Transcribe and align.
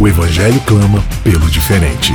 O 0.00 0.06
Evangelho 0.06 0.60
clama 0.60 1.04
pelo 1.24 1.50
diferente. 1.50 2.14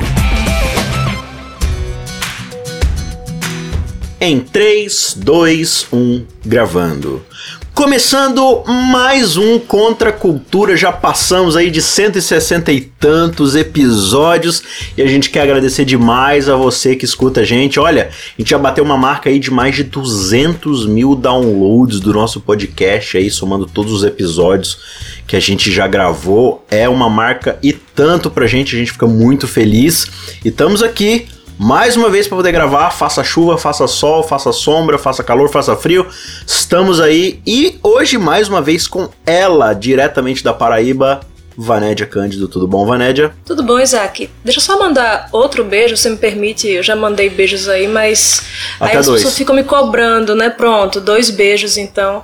Em 4.22 4.40
3, 4.40 5.18
2, 5.18 5.88
1, 5.92 6.26
gravando. 6.46 7.26
Começando 7.74 8.64
mais 8.68 9.36
um 9.36 9.58
Contra 9.58 10.12
a 10.12 10.14
Cultura, 10.14 10.78
já 10.78 10.92
passamos 10.92 11.58
aí 11.58 11.72
de 11.72 11.82
160 11.82 12.72
e 12.72 12.82
tantos 12.82 13.56
episódios 13.56 14.62
e 14.96 15.02
a 15.02 15.08
gente 15.08 15.32
quer 15.32 15.42
agradecer 15.42 15.84
demais 15.84 16.48
a 16.48 16.56
você 16.56 16.96
que 16.96 17.04
escuta 17.04 17.42
a 17.42 17.44
gente. 17.44 17.80
Olha, 17.80 18.12
a 18.12 18.42
gente 18.42 18.52
já 18.52 18.60
bateu 18.60 18.84
uma 18.84 18.96
marca 18.96 19.28
aí 19.28 19.40
de 19.40 19.50
mais 19.50 19.76
de 19.76 19.84
200 19.84 20.86
mil 20.86 21.16
downloads 21.16 22.00
do 22.00 22.14
nosso 22.14 22.40
podcast 22.42 23.18
aí, 23.18 23.32
somando 23.32 23.66
todos 23.66 23.92
os 23.92 24.04
episódios 24.04 24.78
que 25.26 25.36
a 25.36 25.40
gente 25.40 25.72
já 25.72 25.88
gravou. 25.88 26.64
É 26.70 26.88
uma 26.88 27.10
marca 27.10 27.58
e 27.64 27.73
tanto 27.96 28.30
pra 28.30 28.48
gente, 28.48 28.76
a 28.76 28.80
gente 28.80 28.92
fica 28.92 29.08
muito 29.08 29.48
feliz. 29.48 30.08
E 30.44 30.50
estamos 30.50 30.82
aqui 30.82 31.28
mais 31.58 31.96
uma 31.96 32.10
vez 32.10 32.28
para 32.28 32.38
poder 32.38 32.52
gravar, 32.52 32.90
faça 32.92 33.24
chuva, 33.24 33.58
faça 33.58 33.88
sol, 33.88 34.24
faça 34.24 34.52
sombra, 34.52 34.98
faça 34.98 35.24
calor, 35.24 35.50
faça 35.50 35.76
frio. 35.76 36.06
Estamos 36.46 37.00
aí 37.00 37.40
e 37.46 37.80
hoje 37.84 38.18
mais 38.18 38.50
uma 38.50 38.62
vez 38.62 38.88
com 38.88 39.10
ela, 39.26 39.74
diretamente 39.74 40.44
da 40.44 40.54
Paraíba, 40.54 41.22
Vanédia 41.56 42.06
Cândido. 42.06 42.48
Tudo 42.48 42.68
bom, 42.68 42.86
Vanédia? 42.86 43.32
Tudo 43.46 43.62
bom, 43.64 43.80
Isaac. 43.80 44.30
Deixa 44.44 44.60
eu 44.60 44.64
só 44.64 44.80
mandar 44.80 45.30
outro 45.32 45.64
beijo, 45.64 45.96
se 45.96 46.10
me 46.10 46.18
permite. 46.18 46.68
Eu 46.68 46.82
já 46.84 46.96
mandei 46.96 47.30
beijos 47.30 47.70
aí, 47.70 47.88
mas 47.88 48.42
Até 48.80 48.94
aí 48.94 48.98
as 48.98 49.06
dois. 49.06 49.22
pessoas 49.22 49.38
ficam 49.38 49.56
me 49.56 49.64
cobrando, 49.64 50.36
né? 50.36 50.50
Pronto, 50.50 51.00
dois 51.00 51.30
beijos 51.30 51.78
então. 51.78 52.24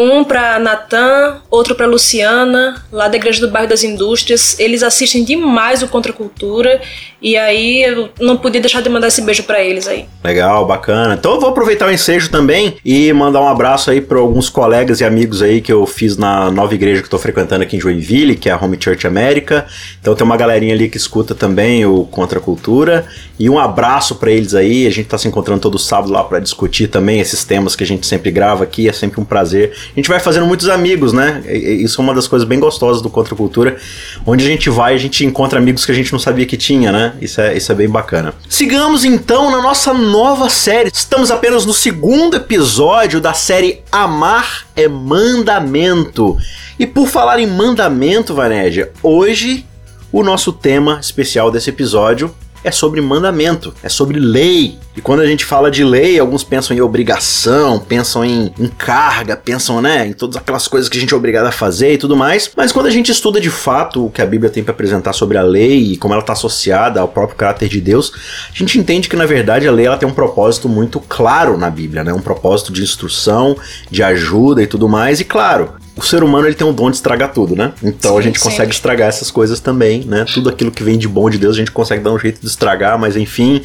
Um 0.00 0.22
para 0.22 0.60
Natan, 0.60 1.42
outro 1.50 1.74
para 1.74 1.84
Luciana, 1.84 2.86
lá 2.92 3.08
da 3.08 3.16
Igreja 3.16 3.44
do 3.44 3.50
Bairro 3.50 3.68
das 3.68 3.82
Indústrias. 3.82 4.56
Eles 4.56 4.84
assistem 4.84 5.24
demais 5.24 5.82
o 5.82 5.88
Contra 5.88 6.12
Cultura 6.12 6.80
e 7.20 7.36
aí 7.36 7.82
eu 7.82 8.10
não 8.20 8.36
podia 8.36 8.60
deixar 8.60 8.80
de 8.80 8.88
mandar 8.88 9.08
esse 9.08 9.22
beijo 9.22 9.42
para 9.42 9.62
eles 9.62 9.88
aí. 9.88 10.06
Legal, 10.22 10.64
bacana. 10.66 11.14
Então 11.14 11.34
eu 11.34 11.40
vou 11.40 11.50
aproveitar 11.50 11.88
o 11.88 11.92
ensejo 11.92 12.30
também 12.30 12.76
e 12.84 13.12
mandar 13.12 13.40
um 13.40 13.48
abraço 13.48 13.90
aí 13.90 14.00
para 14.00 14.18
alguns 14.18 14.48
colegas 14.48 15.00
e 15.00 15.04
amigos 15.04 15.42
aí 15.42 15.60
que 15.60 15.72
eu 15.72 15.84
fiz 15.86 16.16
na 16.16 16.50
nova 16.50 16.74
igreja 16.74 17.00
que 17.00 17.06
estou 17.06 17.18
frequentando 17.18 17.62
aqui 17.62 17.76
em 17.76 17.80
Joinville, 17.80 18.36
que 18.36 18.48
é 18.48 18.52
a 18.52 18.56
Home 18.56 18.76
Church 18.80 19.06
América. 19.06 19.66
Então 20.00 20.14
tem 20.14 20.24
uma 20.24 20.36
galerinha 20.36 20.74
ali 20.74 20.88
que 20.88 20.96
escuta 20.96 21.34
também 21.34 21.84
o 21.84 22.04
Contra 22.04 22.38
a 22.38 22.42
Cultura 22.42 23.06
e 23.38 23.50
um 23.50 23.58
abraço 23.58 24.14
para 24.16 24.30
eles 24.30 24.54
aí. 24.54 24.86
A 24.86 24.90
gente 24.90 25.06
tá 25.06 25.18
se 25.18 25.26
encontrando 25.26 25.60
todo 25.60 25.78
sábado 25.78 26.12
lá 26.12 26.22
para 26.22 26.38
discutir 26.38 26.88
também 26.88 27.20
esses 27.20 27.44
temas 27.44 27.74
que 27.74 27.82
a 27.82 27.86
gente 27.86 28.06
sempre 28.06 28.30
grava 28.30 28.64
aqui. 28.64 28.88
É 28.88 28.92
sempre 28.92 29.20
um 29.20 29.24
prazer. 29.24 29.72
A 29.92 29.94
gente 29.96 30.08
vai 30.08 30.20
fazendo 30.20 30.46
muitos 30.46 30.68
amigos, 30.68 31.12
né? 31.12 31.42
Isso 31.48 32.00
é 32.00 32.04
uma 32.04 32.14
das 32.14 32.28
coisas 32.28 32.46
bem 32.46 32.60
gostosas 32.60 33.02
do 33.02 33.10
Contra 33.10 33.34
a 33.34 33.36
Cultura. 33.36 33.76
Onde 34.24 34.44
a 34.44 34.48
gente 34.48 34.70
vai, 34.70 34.94
a 34.94 34.98
gente 34.98 35.24
encontra 35.24 35.58
amigos 35.58 35.84
que 35.84 35.92
a 35.92 35.94
gente 35.94 36.12
não 36.12 36.18
sabia 36.18 36.46
que 36.46 36.56
tinha, 36.56 36.92
né? 36.92 37.07
Isso 37.20 37.40
é, 37.40 37.56
isso 37.56 37.70
é 37.70 37.74
bem 37.74 37.88
bacana. 37.88 38.34
Sigamos 38.48 39.04
então 39.04 39.50
na 39.50 39.62
nossa 39.62 39.92
nova 39.92 40.48
série. 40.48 40.90
Estamos 40.92 41.30
apenas 41.30 41.64
no 41.64 41.72
segundo 41.72 42.36
episódio 42.36 43.20
da 43.20 43.32
série 43.32 43.82
Amar 43.90 44.66
é 44.74 44.88
Mandamento. 44.88 46.36
E 46.78 46.86
por 46.86 47.08
falar 47.08 47.40
em 47.40 47.46
mandamento, 47.46 48.34
Vanédia, 48.34 48.92
hoje 49.02 49.66
o 50.12 50.22
nosso 50.22 50.52
tema 50.52 50.98
especial 51.00 51.50
desse 51.50 51.70
episódio 51.70 52.34
é 52.62 52.70
sobre 52.70 53.00
mandamento, 53.00 53.74
é 53.82 53.88
sobre 53.88 54.18
lei. 54.18 54.78
E 54.96 55.00
quando 55.00 55.20
a 55.20 55.26
gente 55.26 55.44
fala 55.44 55.70
de 55.70 55.84
lei, 55.84 56.18
alguns 56.18 56.42
pensam 56.42 56.76
em 56.76 56.80
obrigação, 56.80 57.78
pensam 57.78 58.24
em, 58.24 58.52
em 58.58 58.66
carga, 58.66 59.36
pensam, 59.36 59.80
né, 59.80 60.08
em 60.08 60.12
todas 60.12 60.36
aquelas 60.36 60.66
coisas 60.66 60.88
que 60.88 60.98
a 60.98 61.00
gente 61.00 61.14
é 61.14 61.16
obrigado 61.16 61.46
a 61.46 61.52
fazer 61.52 61.92
e 61.92 61.98
tudo 61.98 62.16
mais. 62.16 62.50
Mas 62.56 62.72
quando 62.72 62.86
a 62.86 62.90
gente 62.90 63.12
estuda 63.12 63.40
de 63.40 63.50
fato 63.50 64.06
o 64.06 64.10
que 64.10 64.20
a 64.20 64.26
Bíblia 64.26 64.50
tem 64.50 64.64
para 64.64 64.72
apresentar 64.72 65.12
sobre 65.12 65.38
a 65.38 65.42
lei 65.42 65.92
e 65.92 65.96
como 65.96 66.14
ela 66.14 66.22
está 66.22 66.32
associada 66.32 67.00
ao 67.00 67.08
próprio 67.08 67.36
caráter 67.36 67.68
de 67.68 67.80
Deus, 67.80 68.12
a 68.52 68.58
gente 68.58 68.78
entende 68.78 69.08
que 69.08 69.16
na 69.16 69.26
verdade 69.26 69.68
a 69.68 69.72
lei 69.72 69.86
ela 69.86 69.96
tem 69.96 70.08
um 70.08 70.14
propósito 70.14 70.68
muito 70.68 71.00
claro 71.00 71.56
na 71.56 71.70
Bíblia, 71.70 72.02
né? 72.02 72.12
Um 72.12 72.20
propósito 72.20 72.72
de 72.72 72.82
instrução, 72.82 73.56
de 73.90 74.02
ajuda 74.02 74.62
e 74.62 74.66
tudo 74.66 74.88
mais. 74.88 75.20
E 75.20 75.24
claro, 75.24 75.74
o 75.98 76.02
ser 76.02 76.22
humano 76.22 76.46
ele 76.46 76.54
tem 76.54 76.64
um 76.64 76.72
dom 76.72 76.90
de 76.90 76.96
estragar 76.96 77.32
tudo, 77.32 77.56
né? 77.56 77.72
Então 77.82 78.16
a 78.16 78.22
Sim, 78.22 78.28
gente 78.28 78.38
consegue 78.38 78.72
estragar 78.72 79.08
essas 79.08 79.30
coisas 79.30 79.58
também, 79.58 80.04
né? 80.04 80.24
Tudo 80.32 80.48
aquilo 80.48 80.70
que 80.70 80.84
vem 80.84 80.96
de 80.96 81.08
bom 81.08 81.28
de 81.28 81.38
Deus 81.38 81.56
a 81.56 81.58
gente 81.58 81.72
consegue 81.72 82.02
dar 82.02 82.12
um 82.12 82.18
jeito 82.18 82.40
de 82.40 82.46
estragar, 82.46 82.96
mas 82.96 83.16
enfim, 83.16 83.60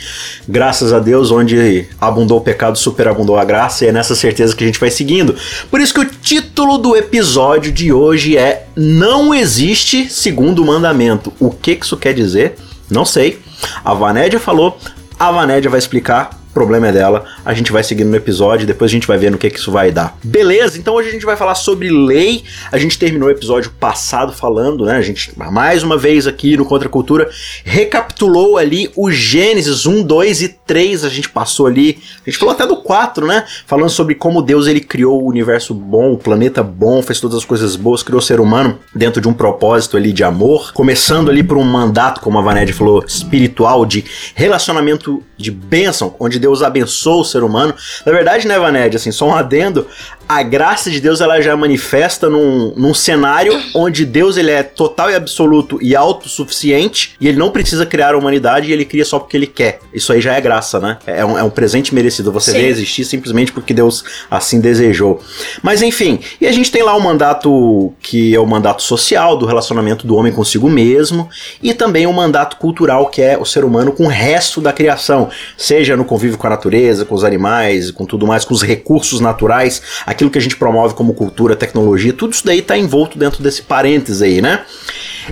graças 0.48 0.92
a 0.92 1.00
Deus, 1.00 1.30
onde 1.30 1.88
abundou 2.02 2.40
o 2.40 2.42
pecado, 2.42 2.76
superabundou 2.76 3.38
a 3.38 3.46
graça, 3.46 3.86
e 3.86 3.90
é 3.90 3.92
nessa 3.92 4.16
certeza 4.16 4.56
que 4.56 4.64
a 4.64 4.68
gente 4.68 4.80
vai 4.80 4.90
seguindo. 4.90 5.36
Por 5.70 5.80
isso 5.80 5.94
que 5.94 6.00
o 6.00 6.06
título 6.06 6.80
do 6.80 6.96
episódio 6.96 7.72
de 7.72 7.94
hoje 7.94 8.36
é 8.36 8.66
Não 8.76 9.32
existe 9.32 10.10
segundo 10.10 10.66
mandamento. 10.66 11.32
O 11.40 11.52
que 11.52 11.76
que 11.76 11.86
isso 11.86 11.98
quer 11.98 12.14
dizer? 12.14 12.56
Não 12.90 13.06
sei. 13.06 13.40
A 13.86 13.94
Vanédia 13.94 14.40
falou, 14.40 14.78
a 15.20 15.32
Vanédia 15.32 15.70
vai 15.70 15.78
explicar. 15.80 16.43
Problema 16.54 16.90
é 16.90 16.92
dela, 16.92 17.26
a 17.44 17.54
gente 17.54 17.72
vai 17.72 17.84
seguindo 17.84 18.10
no 18.10 18.16
episódio, 18.16 18.68
depois 18.68 18.92
a 18.92 18.94
gente 18.94 19.08
vai 19.08 19.18
ver 19.18 19.32
no 19.32 19.38
que, 19.38 19.50
que 19.50 19.58
isso 19.58 19.72
vai 19.72 19.92
dar. 19.92 20.16
Beleza, 20.24 20.78
então 20.78 20.94
hoje 20.94 21.10
a 21.10 21.12
gente 21.12 21.26
vai 21.26 21.36
falar 21.36 21.56
sobre 21.56 21.90
lei. 21.90 22.44
A 22.72 22.78
gente 22.78 23.00
terminou 23.00 23.28
o 23.28 23.32
episódio 23.32 23.72
passado 23.80 24.32
falando, 24.32 24.86
né? 24.86 24.98
A 24.98 25.02
gente, 25.02 25.32
mais 25.36 25.82
uma 25.84 25.98
vez 25.98 26.28
aqui 26.28 26.56
no 26.56 26.66
Contra 26.66 26.88
Cultura, 26.88 27.30
recapitulou 27.64 28.58
ali 28.58 28.92
o 28.96 29.10
Gênesis 29.10 29.86
1, 29.86 30.04
2 30.04 30.42
e 30.44 30.50
3. 30.50 31.04
A 31.06 31.10
gente 31.10 31.30
passou 31.30 31.66
ali, 31.66 31.98
a 32.26 32.30
gente 32.30 32.38
falou 32.38 32.54
até 32.54 32.68
do 32.68 32.78
4, 32.78 33.26
né? 33.26 33.46
Falando 33.66 33.90
sobre 33.90 34.14
como 34.14 34.42
Deus 34.42 34.68
ele 34.68 34.80
criou 34.80 35.24
o 35.24 35.28
universo 35.28 35.74
bom, 35.74 36.14
o 36.14 36.18
planeta 36.18 36.62
bom, 36.62 37.02
fez 37.02 37.20
todas 37.20 37.38
as 37.38 37.46
coisas 37.46 37.76
boas, 37.76 38.04
criou 38.04 38.20
o 38.20 38.24
ser 38.24 38.40
humano 38.40 38.80
dentro 38.94 39.20
de 39.20 39.28
um 39.28 39.34
propósito 39.34 39.98
ali 39.98 40.14
de 40.14 40.24
amor. 40.24 40.72
Começando 40.74 41.30
ali 41.30 41.44
por 41.44 41.58
um 41.58 41.64
mandato, 41.64 42.22
como 42.22 42.38
a 42.38 42.42
Vanessa 42.42 42.74
falou, 42.74 43.04
espiritual, 43.06 43.86
de 43.86 44.06
relacionamento 44.36 45.24
de 45.38 45.52
bênção, 45.52 46.16
onde 46.20 46.40
Deus 46.44 46.62
abençoa 46.62 47.22
o 47.22 47.24
ser 47.24 47.42
humano. 47.42 47.74
Na 48.06 48.12
verdade, 48.12 48.46
né, 48.46 48.60
Vaned, 48.60 48.98
assim, 48.98 49.14
só 49.14 49.30
um 49.30 49.34
adendo, 49.34 49.88
a 50.28 50.44
graça 50.44 50.92
de 50.92 51.00
Deus 51.00 51.22
ela 51.22 51.40
já 51.40 51.56
manifesta 51.56 52.30
num, 52.30 52.74
num 52.76 52.94
cenário 52.94 53.62
onde 53.74 54.06
Deus 54.06 54.36
ele 54.36 54.52
é 54.52 54.62
total 54.62 55.10
e 55.10 55.16
absoluto 55.16 55.80
e 55.82 55.96
autossuficiente 55.96 57.16
e 57.20 57.28
ele 57.30 57.38
não 57.38 57.50
precisa 57.50 57.86
criar 57.86 58.14
a 58.14 58.18
humanidade 58.18 58.70
e 58.70 58.74
ele 58.74 58.84
cria 58.84 59.06
só 59.06 59.20
porque 59.20 59.38
ele 59.38 59.48
quer. 59.48 59.80
Isso 59.94 60.12
aí 60.12 60.20
já 60.20 60.34
é 60.34 60.42
graça, 60.42 60.80
né? 60.80 60.98
É 61.06 61.24
um, 61.24 61.38
é 61.38 61.44
um 61.44 61.50
presente 61.50 61.96
merecido. 61.96 62.32
Você 62.32 62.52
Sim. 62.52 62.58
vê 62.58 62.68
existir 62.68 63.06
simplesmente 63.06 63.52
porque 63.52 63.74
Deus 63.74 64.04
assim 64.30 64.60
desejou. 64.60 65.22
Mas 65.62 65.82
enfim, 65.82 66.20
e 66.42 66.48
a 66.48 66.52
gente 66.52 66.72
tem 66.72 66.84
lá 66.84 66.96
o 66.96 67.02
mandato 67.02 67.94
que 68.02 68.36
é 68.36 68.40
o 68.40 68.46
mandato 68.46 68.82
social 68.82 69.38
do 69.38 69.46
relacionamento 69.46 70.06
do 70.06 70.16
homem 70.16 70.34
consigo 70.34 70.70
mesmo 70.70 71.30
e 71.62 71.74
também 71.74 72.06
o 72.06 72.14
mandato 72.14 72.58
cultural 72.58 73.08
que 73.08 73.22
é 73.22 73.38
o 73.38 73.46
ser 73.46 73.64
humano 73.64 73.92
com 73.92 74.06
o 74.06 74.10
resto 74.10 74.60
da 74.60 74.74
criação, 74.74 75.30
seja 75.58 75.96
no 75.96 76.06
convívio 76.06 76.33
com 76.38 76.48
a 76.48 76.50
natureza, 76.50 77.06
com 77.06 77.16
os 77.16 77.24
animais, 77.24 77.92
com 77.92 78.06
tudo 78.06 78.28
mais, 78.28 78.46
com 78.46 78.54
os 78.54 78.62
recursos 78.62 79.20
naturais, 79.20 79.82
aquilo 80.06 80.30
que 80.30 80.38
a 80.38 80.42
gente 80.42 80.56
promove 80.58 80.94
como 80.94 81.14
cultura, 81.14 81.56
tecnologia, 81.56 82.14
tudo 82.14 82.34
isso 82.34 82.46
daí 82.46 82.62
tá 82.62 82.78
envolto 82.78 83.18
dentro 83.18 83.42
desse 83.42 83.62
parênteses 83.62 84.22
aí, 84.22 84.42
né? 84.42 84.66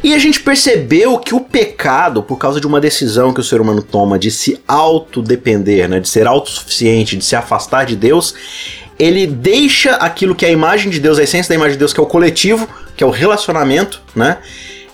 E 0.04 0.14
a 0.14 0.20
gente 0.20 0.40
percebeu 0.42 1.18
que 1.18 1.36
o 1.36 1.40
pecado, 1.40 2.24
por 2.24 2.38
causa 2.38 2.62
de 2.62 2.68
uma 2.68 2.80
decisão 2.80 3.34
que 3.34 3.42
o 3.42 3.44
ser 3.44 3.59
humano 3.59 3.82
toma 3.82 4.18
de 4.18 4.32
se 4.32 4.59
autodepender, 4.68 5.90
né, 5.90 6.00
de 6.00 6.08
ser 6.08 6.28
autossuficiente, 6.28 7.18
de 7.18 7.26
se 7.26 7.36
afastar 7.36 7.86
de 7.86 7.96
Deus, 7.96 8.34
ele 8.97 9.28
deixa 9.28 9.96
aquilo 9.96 10.36
que 10.36 10.46
é 10.46 10.50
a 10.50 10.52
imagem 10.52 10.92
de 10.92 11.00
Deus, 11.00 11.18
a 11.18 11.24
essência 11.24 11.50
da 11.50 11.56
imagem 11.56 11.74
de 11.74 11.80
Deus, 11.80 11.92
que 11.92 12.00
é 12.00 12.04
o 12.04 12.06
coletivo, 12.06 12.68
que 12.96 13.04
é 13.04 13.08
o 13.08 13.09
relacionamento, 13.09 14.02
né? 14.16 14.38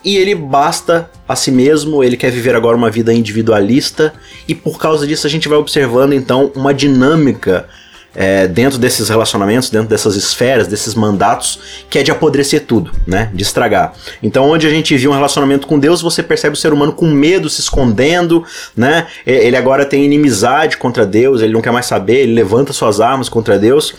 E 0.03 0.15
ele 0.17 0.35
basta 0.35 1.09
a 1.27 1.35
si 1.35 1.51
mesmo, 1.51 2.03
ele 2.03 2.15
quer 2.15 2.31
viver 2.31 2.55
agora 2.55 2.77
uma 2.77 2.89
vida 2.89 3.13
individualista, 3.13 4.13
e 4.47 4.55
por 4.55 4.79
causa 4.79 5.05
disso 5.05 5.27
a 5.27 5.29
gente 5.29 5.47
vai 5.47 5.57
observando 5.57 6.13
então 6.13 6.51
uma 6.55 6.73
dinâmica 6.73 7.67
é, 8.17 8.47
dentro 8.47 8.79
desses 8.79 9.09
relacionamentos, 9.09 9.69
dentro 9.69 9.87
dessas 9.87 10.15
esferas, 10.15 10.65
desses 10.67 10.95
mandatos, 10.95 11.59
que 11.87 11.99
é 11.99 12.03
de 12.03 12.09
apodrecer 12.09 12.65
tudo, 12.65 12.91
né? 13.05 13.29
De 13.31 13.43
estragar. 13.43 13.93
Então, 14.23 14.49
onde 14.49 14.65
a 14.65 14.69
gente 14.71 14.97
viu 14.97 15.11
um 15.11 15.13
relacionamento 15.13 15.67
com 15.67 15.77
Deus, 15.77 16.01
você 16.01 16.23
percebe 16.23 16.55
o 16.55 16.59
ser 16.59 16.73
humano 16.73 16.91
com 16.91 17.05
medo, 17.05 17.47
se 17.47 17.61
escondendo, 17.61 18.43
né? 18.75 19.05
Ele 19.23 19.55
agora 19.55 19.85
tem 19.85 20.03
inimizade 20.03 20.77
contra 20.77 21.05
Deus, 21.05 21.41
ele 21.41 21.53
não 21.53 21.61
quer 21.61 21.71
mais 21.71 21.85
saber, 21.85 22.21
ele 22.21 22.33
levanta 22.33 22.73
suas 22.73 22.99
armas 22.99 23.29
contra 23.29 23.59
Deus. 23.59 23.93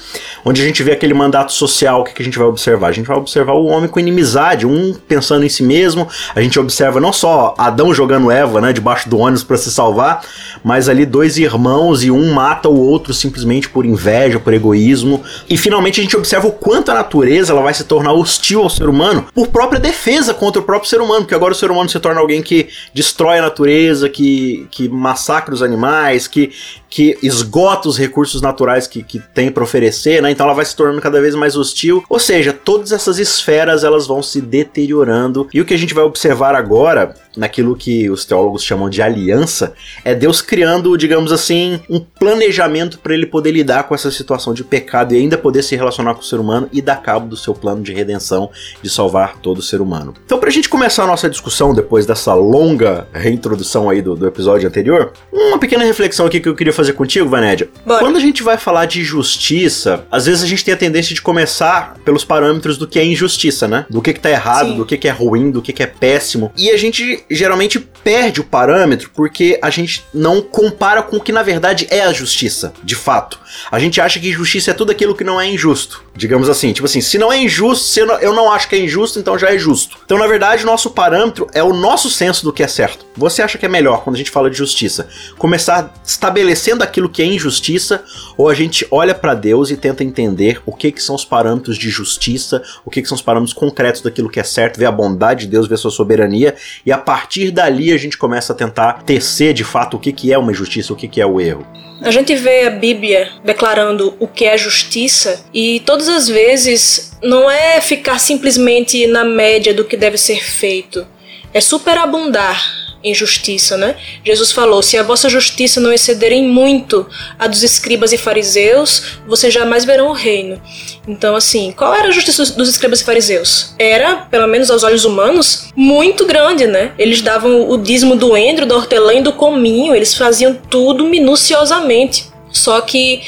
Onde 0.44 0.60
a 0.60 0.64
gente 0.64 0.82
vê 0.82 0.92
aquele 0.92 1.14
mandato 1.14 1.52
social, 1.52 2.00
o 2.00 2.04
que, 2.04 2.12
que 2.12 2.22
a 2.22 2.24
gente 2.24 2.38
vai 2.38 2.48
observar? 2.48 2.88
A 2.88 2.92
gente 2.92 3.06
vai 3.06 3.16
observar 3.16 3.52
o 3.52 3.66
homem 3.66 3.88
com 3.88 4.00
inimizade, 4.00 4.66
um 4.66 4.94
pensando 5.06 5.44
em 5.44 5.48
si 5.48 5.62
mesmo. 5.62 6.08
A 6.34 6.40
gente 6.40 6.58
observa 6.58 6.98
não 6.98 7.12
só 7.12 7.54
Adão 7.56 7.94
jogando 7.94 8.32
Eva, 8.32 8.60
né, 8.60 8.72
debaixo 8.72 9.08
do 9.08 9.18
ônibus 9.18 9.44
para 9.44 9.56
se 9.56 9.70
salvar, 9.70 10.22
mas 10.64 10.88
ali 10.88 11.06
dois 11.06 11.38
irmãos 11.38 12.02
e 12.02 12.10
um 12.10 12.32
mata 12.32 12.68
o 12.68 12.76
outro 12.76 13.14
simplesmente 13.14 13.68
por 13.68 13.86
inveja, 13.86 14.07
por 14.40 14.54
egoísmo. 14.54 15.22
E 15.48 15.56
finalmente 15.56 16.00
a 16.00 16.02
gente 16.02 16.16
observa 16.16 16.46
o 16.46 16.52
quanto 16.52 16.90
a 16.90 16.94
natureza 16.94 17.52
ela 17.52 17.62
vai 17.62 17.74
se 17.74 17.84
tornar 17.84 18.12
hostil 18.12 18.62
ao 18.62 18.70
ser 18.70 18.88
humano 18.88 19.26
por 19.34 19.48
própria 19.48 19.80
defesa 19.80 20.34
contra 20.34 20.60
o 20.60 20.64
próprio 20.64 20.88
ser 20.88 21.00
humano, 21.00 21.22
porque 21.22 21.34
agora 21.34 21.52
o 21.52 21.56
ser 21.56 21.70
humano 21.70 21.88
se 21.88 21.98
torna 22.00 22.20
alguém 22.20 22.42
que 22.42 22.68
destrói 22.94 23.38
a 23.38 23.42
natureza, 23.42 24.08
que, 24.08 24.66
que 24.70 24.88
massacra 24.88 25.54
os 25.54 25.62
animais, 25.62 26.26
que, 26.26 26.52
que 26.88 27.18
esgota 27.22 27.88
os 27.88 27.98
recursos 27.98 28.40
naturais 28.40 28.86
que, 28.86 29.02
que 29.02 29.18
tem 29.34 29.50
para 29.50 29.64
oferecer, 29.64 30.22
né? 30.22 30.30
Então 30.30 30.46
ela 30.46 30.54
vai 30.54 30.64
se 30.64 30.74
tornando 30.74 31.00
cada 31.00 31.20
vez 31.20 31.34
mais 31.34 31.56
hostil. 31.56 32.04
Ou 32.08 32.18
seja, 32.18 32.52
todas 32.52 32.92
essas 32.92 33.18
esferas 33.18 33.84
elas 33.84 34.06
vão 34.06 34.22
se 34.22 34.40
deteriorando. 34.40 35.48
E 35.52 35.60
o 35.60 35.64
que 35.64 35.74
a 35.74 35.78
gente 35.78 35.94
vai 35.94 36.04
observar 36.04 36.54
agora 36.54 37.14
naquilo 37.38 37.76
que 37.76 38.10
os 38.10 38.24
teólogos 38.24 38.64
chamam 38.64 38.90
de 38.90 39.00
aliança, 39.00 39.72
é 40.04 40.14
Deus 40.14 40.42
criando, 40.42 40.96
digamos 40.96 41.32
assim, 41.32 41.80
um 41.88 42.00
planejamento 42.00 42.98
para 42.98 43.14
ele 43.14 43.26
poder 43.26 43.52
lidar 43.52 43.84
com 43.84 43.94
essa 43.94 44.10
situação 44.10 44.52
de 44.52 44.64
pecado 44.64 45.14
e 45.14 45.18
ainda 45.18 45.38
poder 45.38 45.62
se 45.62 45.76
relacionar 45.76 46.14
com 46.14 46.20
o 46.20 46.24
ser 46.24 46.40
humano 46.40 46.68
e 46.72 46.82
dar 46.82 46.96
cabo 46.96 47.28
do 47.28 47.36
seu 47.36 47.54
plano 47.54 47.82
de 47.82 47.92
redenção, 47.92 48.50
de 48.82 48.90
salvar 48.90 49.36
todo 49.36 49.58
o 49.58 49.62
ser 49.62 49.80
humano. 49.80 50.14
Então, 50.24 50.38
para 50.38 50.48
a 50.48 50.52
gente 50.52 50.68
começar 50.68 51.04
a 51.04 51.06
nossa 51.06 51.30
discussão 51.30 51.72
depois 51.72 52.04
dessa 52.04 52.34
longa 52.34 53.06
reintrodução 53.12 53.88
aí 53.88 54.02
do, 54.02 54.16
do 54.16 54.26
episódio 54.26 54.68
anterior, 54.68 55.12
uma 55.32 55.58
pequena 55.58 55.84
reflexão 55.84 56.26
aqui 56.26 56.40
que 56.40 56.48
eu 56.48 56.54
queria 56.54 56.72
fazer 56.72 56.94
contigo, 56.94 57.28
Vanédia. 57.28 57.68
Quando 57.84 58.16
a 58.16 58.20
gente 58.20 58.42
vai 58.42 58.56
falar 58.56 58.86
de 58.86 59.04
justiça, 59.04 60.04
às 60.10 60.26
vezes 60.26 60.42
a 60.42 60.46
gente 60.46 60.64
tem 60.64 60.74
a 60.74 60.76
tendência 60.76 61.14
de 61.14 61.22
começar 61.22 61.94
pelos 62.04 62.24
parâmetros 62.24 62.76
do 62.76 62.86
que 62.86 62.98
é 62.98 63.04
injustiça, 63.04 63.68
né? 63.68 63.86
Do 63.88 64.02
que, 64.02 64.12
que 64.12 64.20
tá 64.20 64.30
errado, 64.30 64.70
Sim. 64.70 64.76
do 64.76 64.84
que, 64.84 64.96
que 64.96 65.08
é 65.08 65.10
ruim, 65.10 65.50
do 65.50 65.62
que, 65.62 65.72
que 65.72 65.82
é 65.82 65.86
péssimo. 65.86 66.52
E 66.56 66.70
a 66.70 66.76
gente 66.76 67.24
geralmente 67.30 67.78
perde 67.78 68.40
o 68.40 68.44
parâmetro 68.44 69.10
porque 69.14 69.58
a 69.62 69.70
gente 69.70 70.04
não 70.14 70.40
compara 70.40 71.02
com 71.02 71.16
o 71.16 71.20
que 71.20 71.32
na 71.32 71.42
verdade 71.42 71.86
é 71.90 72.02
a 72.02 72.12
justiça, 72.12 72.72
de 72.82 72.94
fato. 72.94 73.38
A 73.70 73.78
gente 73.78 74.00
acha 74.00 74.18
que 74.18 74.32
justiça 74.32 74.70
é 74.70 74.74
tudo 74.74 74.92
aquilo 74.92 75.14
que 75.14 75.24
não 75.24 75.40
é 75.40 75.46
injusto. 75.46 76.04
Digamos 76.18 76.48
assim, 76.48 76.72
tipo 76.72 76.84
assim, 76.84 77.00
se 77.00 77.16
não 77.16 77.32
é 77.32 77.38
injusto, 77.38 77.84
se 77.84 78.00
eu 78.00 78.34
não 78.34 78.50
acho 78.50 78.68
que 78.68 78.74
é 78.74 78.80
injusto, 78.80 79.20
então 79.20 79.38
já 79.38 79.54
é 79.54 79.56
justo. 79.56 79.98
Então, 80.04 80.18
na 80.18 80.26
verdade, 80.26 80.64
o 80.64 80.66
nosso 80.66 80.90
parâmetro 80.90 81.46
é 81.54 81.62
o 81.62 81.72
nosso 81.72 82.10
senso 82.10 82.42
do 82.42 82.52
que 82.52 82.60
é 82.60 82.66
certo. 82.66 83.06
Você 83.16 83.40
acha 83.40 83.56
que 83.56 83.64
é 83.64 83.68
melhor, 83.68 84.02
quando 84.02 84.16
a 84.16 84.18
gente 84.18 84.30
fala 84.30 84.50
de 84.50 84.58
justiça, 84.58 85.08
começar 85.38 85.94
estabelecendo 86.04 86.82
aquilo 86.82 87.08
que 87.08 87.22
é 87.22 87.24
injustiça, 87.24 88.02
ou 88.36 88.48
a 88.48 88.54
gente 88.54 88.84
olha 88.90 89.14
para 89.14 89.32
Deus 89.32 89.70
e 89.70 89.76
tenta 89.76 90.02
entender 90.02 90.60
o 90.66 90.72
que, 90.72 90.90
que 90.90 91.00
são 91.00 91.14
os 91.14 91.24
parâmetros 91.24 91.78
de 91.78 91.88
justiça, 91.88 92.60
o 92.84 92.90
que, 92.90 93.00
que 93.00 93.06
são 93.06 93.14
os 93.14 93.22
parâmetros 93.22 93.56
concretos 93.56 94.02
daquilo 94.02 94.28
que 94.28 94.40
é 94.40 94.44
certo, 94.44 94.76
ver 94.76 94.86
a 94.86 94.92
bondade 94.92 95.42
de 95.42 95.52
Deus, 95.52 95.68
ver 95.68 95.78
sua 95.78 95.92
soberania, 95.92 96.56
e 96.84 96.90
a 96.90 96.98
partir 96.98 97.52
dali 97.52 97.92
a 97.92 97.96
gente 97.96 98.18
começa 98.18 98.52
a 98.52 98.56
tentar 98.56 99.04
tecer 99.04 99.54
de 99.54 99.62
fato 99.62 99.96
o 99.96 100.00
que, 100.00 100.12
que 100.12 100.32
é 100.32 100.38
uma 100.38 100.50
injustiça, 100.50 100.92
o 100.92 100.96
que, 100.96 101.06
que 101.06 101.20
é 101.20 101.26
o 101.26 101.40
erro. 101.40 101.64
A 102.00 102.12
gente 102.12 102.34
vê 102.36 102.64
a 102.66 102.70
Bíblia 102.70 103.28
declarando 103.44 104.14
o 104.20 104.28
que 104.28 104.44
é 104.44 104.56
justiça 104.56 105.44
e 105.52 105.80
todas 105.80 106.07
as 106.08 106.28
vezes 106.28 107.12
não 107.22 107.50
é 107.50 107.80
ficar 107.80 108.18
simplesmente 108.18 109.06
na 109.06 109.24
média 109.24 109.74
do 109.74 109.84
que 109.84 109.96
deve 109.96 110.18
ser 110.18 110.42
feito, 110.44 111.06
é 111.52 111.60
superabundar 111.60 112.88
em 113.02 113.14
justiça, 113.14 113.76
né? 113.76 113.96
Jesus 114.24 114.52
falou: 114.52 114.82
se 114.82 114.96
a 114.96 115.02
vossa 115.02 115.28
justiça 115.28 115.80
não 115.80 115.92
excederem 115.92 116.44
muito 116.44 117.06
a 117.38 117.46
dos 117.46 117.62
escribas 117.62 118.12
e 118.12 118.18
fariseus, 118.18 119.18
vocês 119.26 119.52
jamais 119.52 119.84
verão 119.84 120.08
o 120.08 120.12
reino. 120.12 120.60
Então, 121.06 121.36
assim, 121.36 121.72
qual 121.72 121.94
era 121.94 122.08
a 122.08 122.12
justiça 122.12 122.44
dos 122.52 122.68
escribas 122.68 123.00
e 123.00 123.04
fariseus? 123.04 123.74
Era, 123.78 124.16
pelo 124.30 124.46
menos 124.46 124.70
aos 124.70 124.82
olhos 124.82 125.04
humanos, 125.04 125.68
muito 125.74 126.26
grande, 126.26 126.66
né? 126.66 126.92
Eles 126.98 127.22
davam 127.22 127.68
o 127.70 127.78
dízimo 127.78 128.16
do 128.16 128.36
endro, 128.36 128.66
da 128.66 128.76
hortelã 128.76 129.14
e 129.14 129.22
do 129.22 129.32
cominho, 129.32 129.94
eles 129.94 130.14
faziam 130.14 130.54
tudo 130.54 131.04
minuciosamente. 131.04 132.26
Só 132.58 132.80
que 132.80 133.22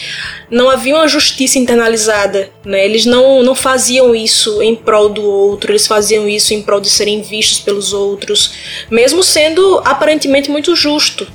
não 0.50 0.69
havia 0.69 0.94
uma 0.94 1.06
justiça 1.06 1.59
internalizada, 1.59 2.50
né? 2.65 2.85
Eles 2.85 3.06
não, 3.06 3.43
não 3.43 3.55
faziam 3.55 4.15
isso 4.15 4.61
em 4.61 4.75
prol 4.75 5.09
do 5.09 5.23
outro, 5.23 5.71
eles 5.71 5.87
faziam 5.87 6.29
isso 6.29 6.53
em 6.53 6.62
prol 6.62 6.81
de 6.81 6.91
serem 6.91 7.23
vistos 7.23 7.61
pelos 7.61 7.93
outros, 7.93 8.53
mesmo 8.91 9.23
sendo 9.23 9.81
aparentemente 9.85 10.50
muito 10.50 10.75
justo. 10.75 11.27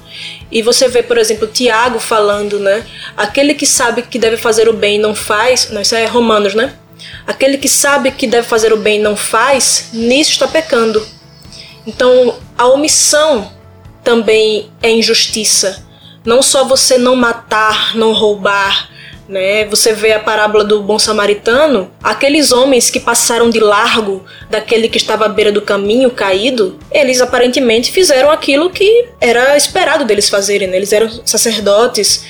E 0.51 0.62
você 0.62 0.88
vê, 0.88 1.01
por 1.01 1.18
exemplo, 1.18 1.47
Tiago 1.47 2.00
falando, 2.00 2.59
né? 2.59 2.86
Aquele 3.15 3.53
que 3.53 3.65
sabe 3.65 4.01
que 4.01 4.19
deve 4.19 4.38
fazer 4.38 4.68
o 4.68 4.74
bem 4.74 4.95
e 4.95 5.00
não 5.00 5.15
faz, 5.15 5.69
não, 5.71 5.81
isso 5.81 5.95
é 5.95 6.06
Romanos, 6.06 6.53
né? 6.53 6.75
Aquele 7.25 7.57
que 7.57 7.69
sabe 7.69 8.12
que 8.12 8.27
deve 8.27 8.48
fazer 8.48 8.74
o 8.74 8.77
bem 8.77 9.00
e 9.00 9.03
não 9.03 9.15
faz, 9.15 9.89
nisso 9.94 10.31
está 10.31 10.48
pecando. 10.48 11.06
Então, 11.88 12.38
a 12.57 12.68
omissão 12.68 13.51
também 14.03 14.69
é 14.81 14.91
injustiça. 14.91 15.86
Não 16.25 16.42
só 16.42 16.63
você 16.66 16.98
não 16.98 17.16
matar, 17.16 17.95
não 17.95 18.12
roubar, 18.12 18.89
né? 19.27 19.66
Você 19.66 19.94
vê 19.94 20.13
a 20.13 20.19
parábola 20.19 20.63
do 20.63 20.81
bom 20.81 21.00
samaritano, 21.00 21.92
aqueles 22.04 22.51
homens 22.51 22.89
que 22.89 23.00
passaram 23.00 23.50
de 23.50 23.60
largo 23.60 24.24
daquele 24.50 24.88
que 24.88 24.98
estava 24.98 25.25
à 25.25 25.30
beira 25.30 25.51
do 25.51 25.62
caminho 25.62 26.12
caído, 26.12 26.80
eles 26.92 27.22
aparentemente 27.22 27.92
fizeram 27.92 28.31
aquilo 28.31 28.69
que 28.69 29.07
era 29.19 29.57
esperado 29.57 30.06
deles 30.06 30.30
fazerem. 30.30 30.68
Né? 30.68 30.77
Eles 30.77 30.94
eram 30.94 31.10
sacerdotes, 31.25 32.24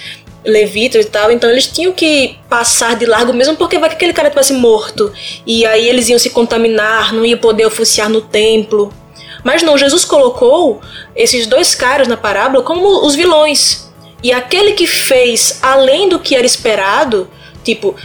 levitas 0.43 1.05
e 1.05 1.09
tal, 1.09 1.31
então 1.31 1.49
eles 1.49 1.67
tinham 1.67 1.91
que 1.91 2.37
passar 2.47 2.95
de 2.95 3.05
largo 3.05 3.33
mesmo 3.33 3.55
porque 3.55 3.79
vai 3.79 3.89
que 3.89 3.95
aquele 3.95 4.13
cara 4.13 4.29
tivesse 4.29 4.53
morto 4.53 5.11
e 5.45 5.65
aí 5.65 5.87
eles 5.89 6.07
iam 6.07 6.19
se 6.19 6.29
contaminar, 6.29 7.13
não 7.13 7.25
iam 7.25 7.39
poder 7.39 7.65
oficiar 7.65 8.09
no 8.09 8.21
templo. 8.21 8.93
Mas 9.43 9.61
não, 9.61 9.77
Jesus 9.77 10.05
colocou 10.05 10.81
esses 11.15 11.45
dois 11.45 11.75
caras 11.75 12.07
na 12.07 12.17
parábola 12.17 12.63
como 12.63 13.05
os 13.05 13.15
vilões, 13.15 13.84
e 14.23 14.31
aquele 14.31 14.73
que 14.73 14.87
fez 14.87 15.59
além 15.61 16.09
do 16.09 16.19
que 16.19 16.35
era 16.35 16.45
esperado, 16.45 17.29
tipo, 17.63 17.95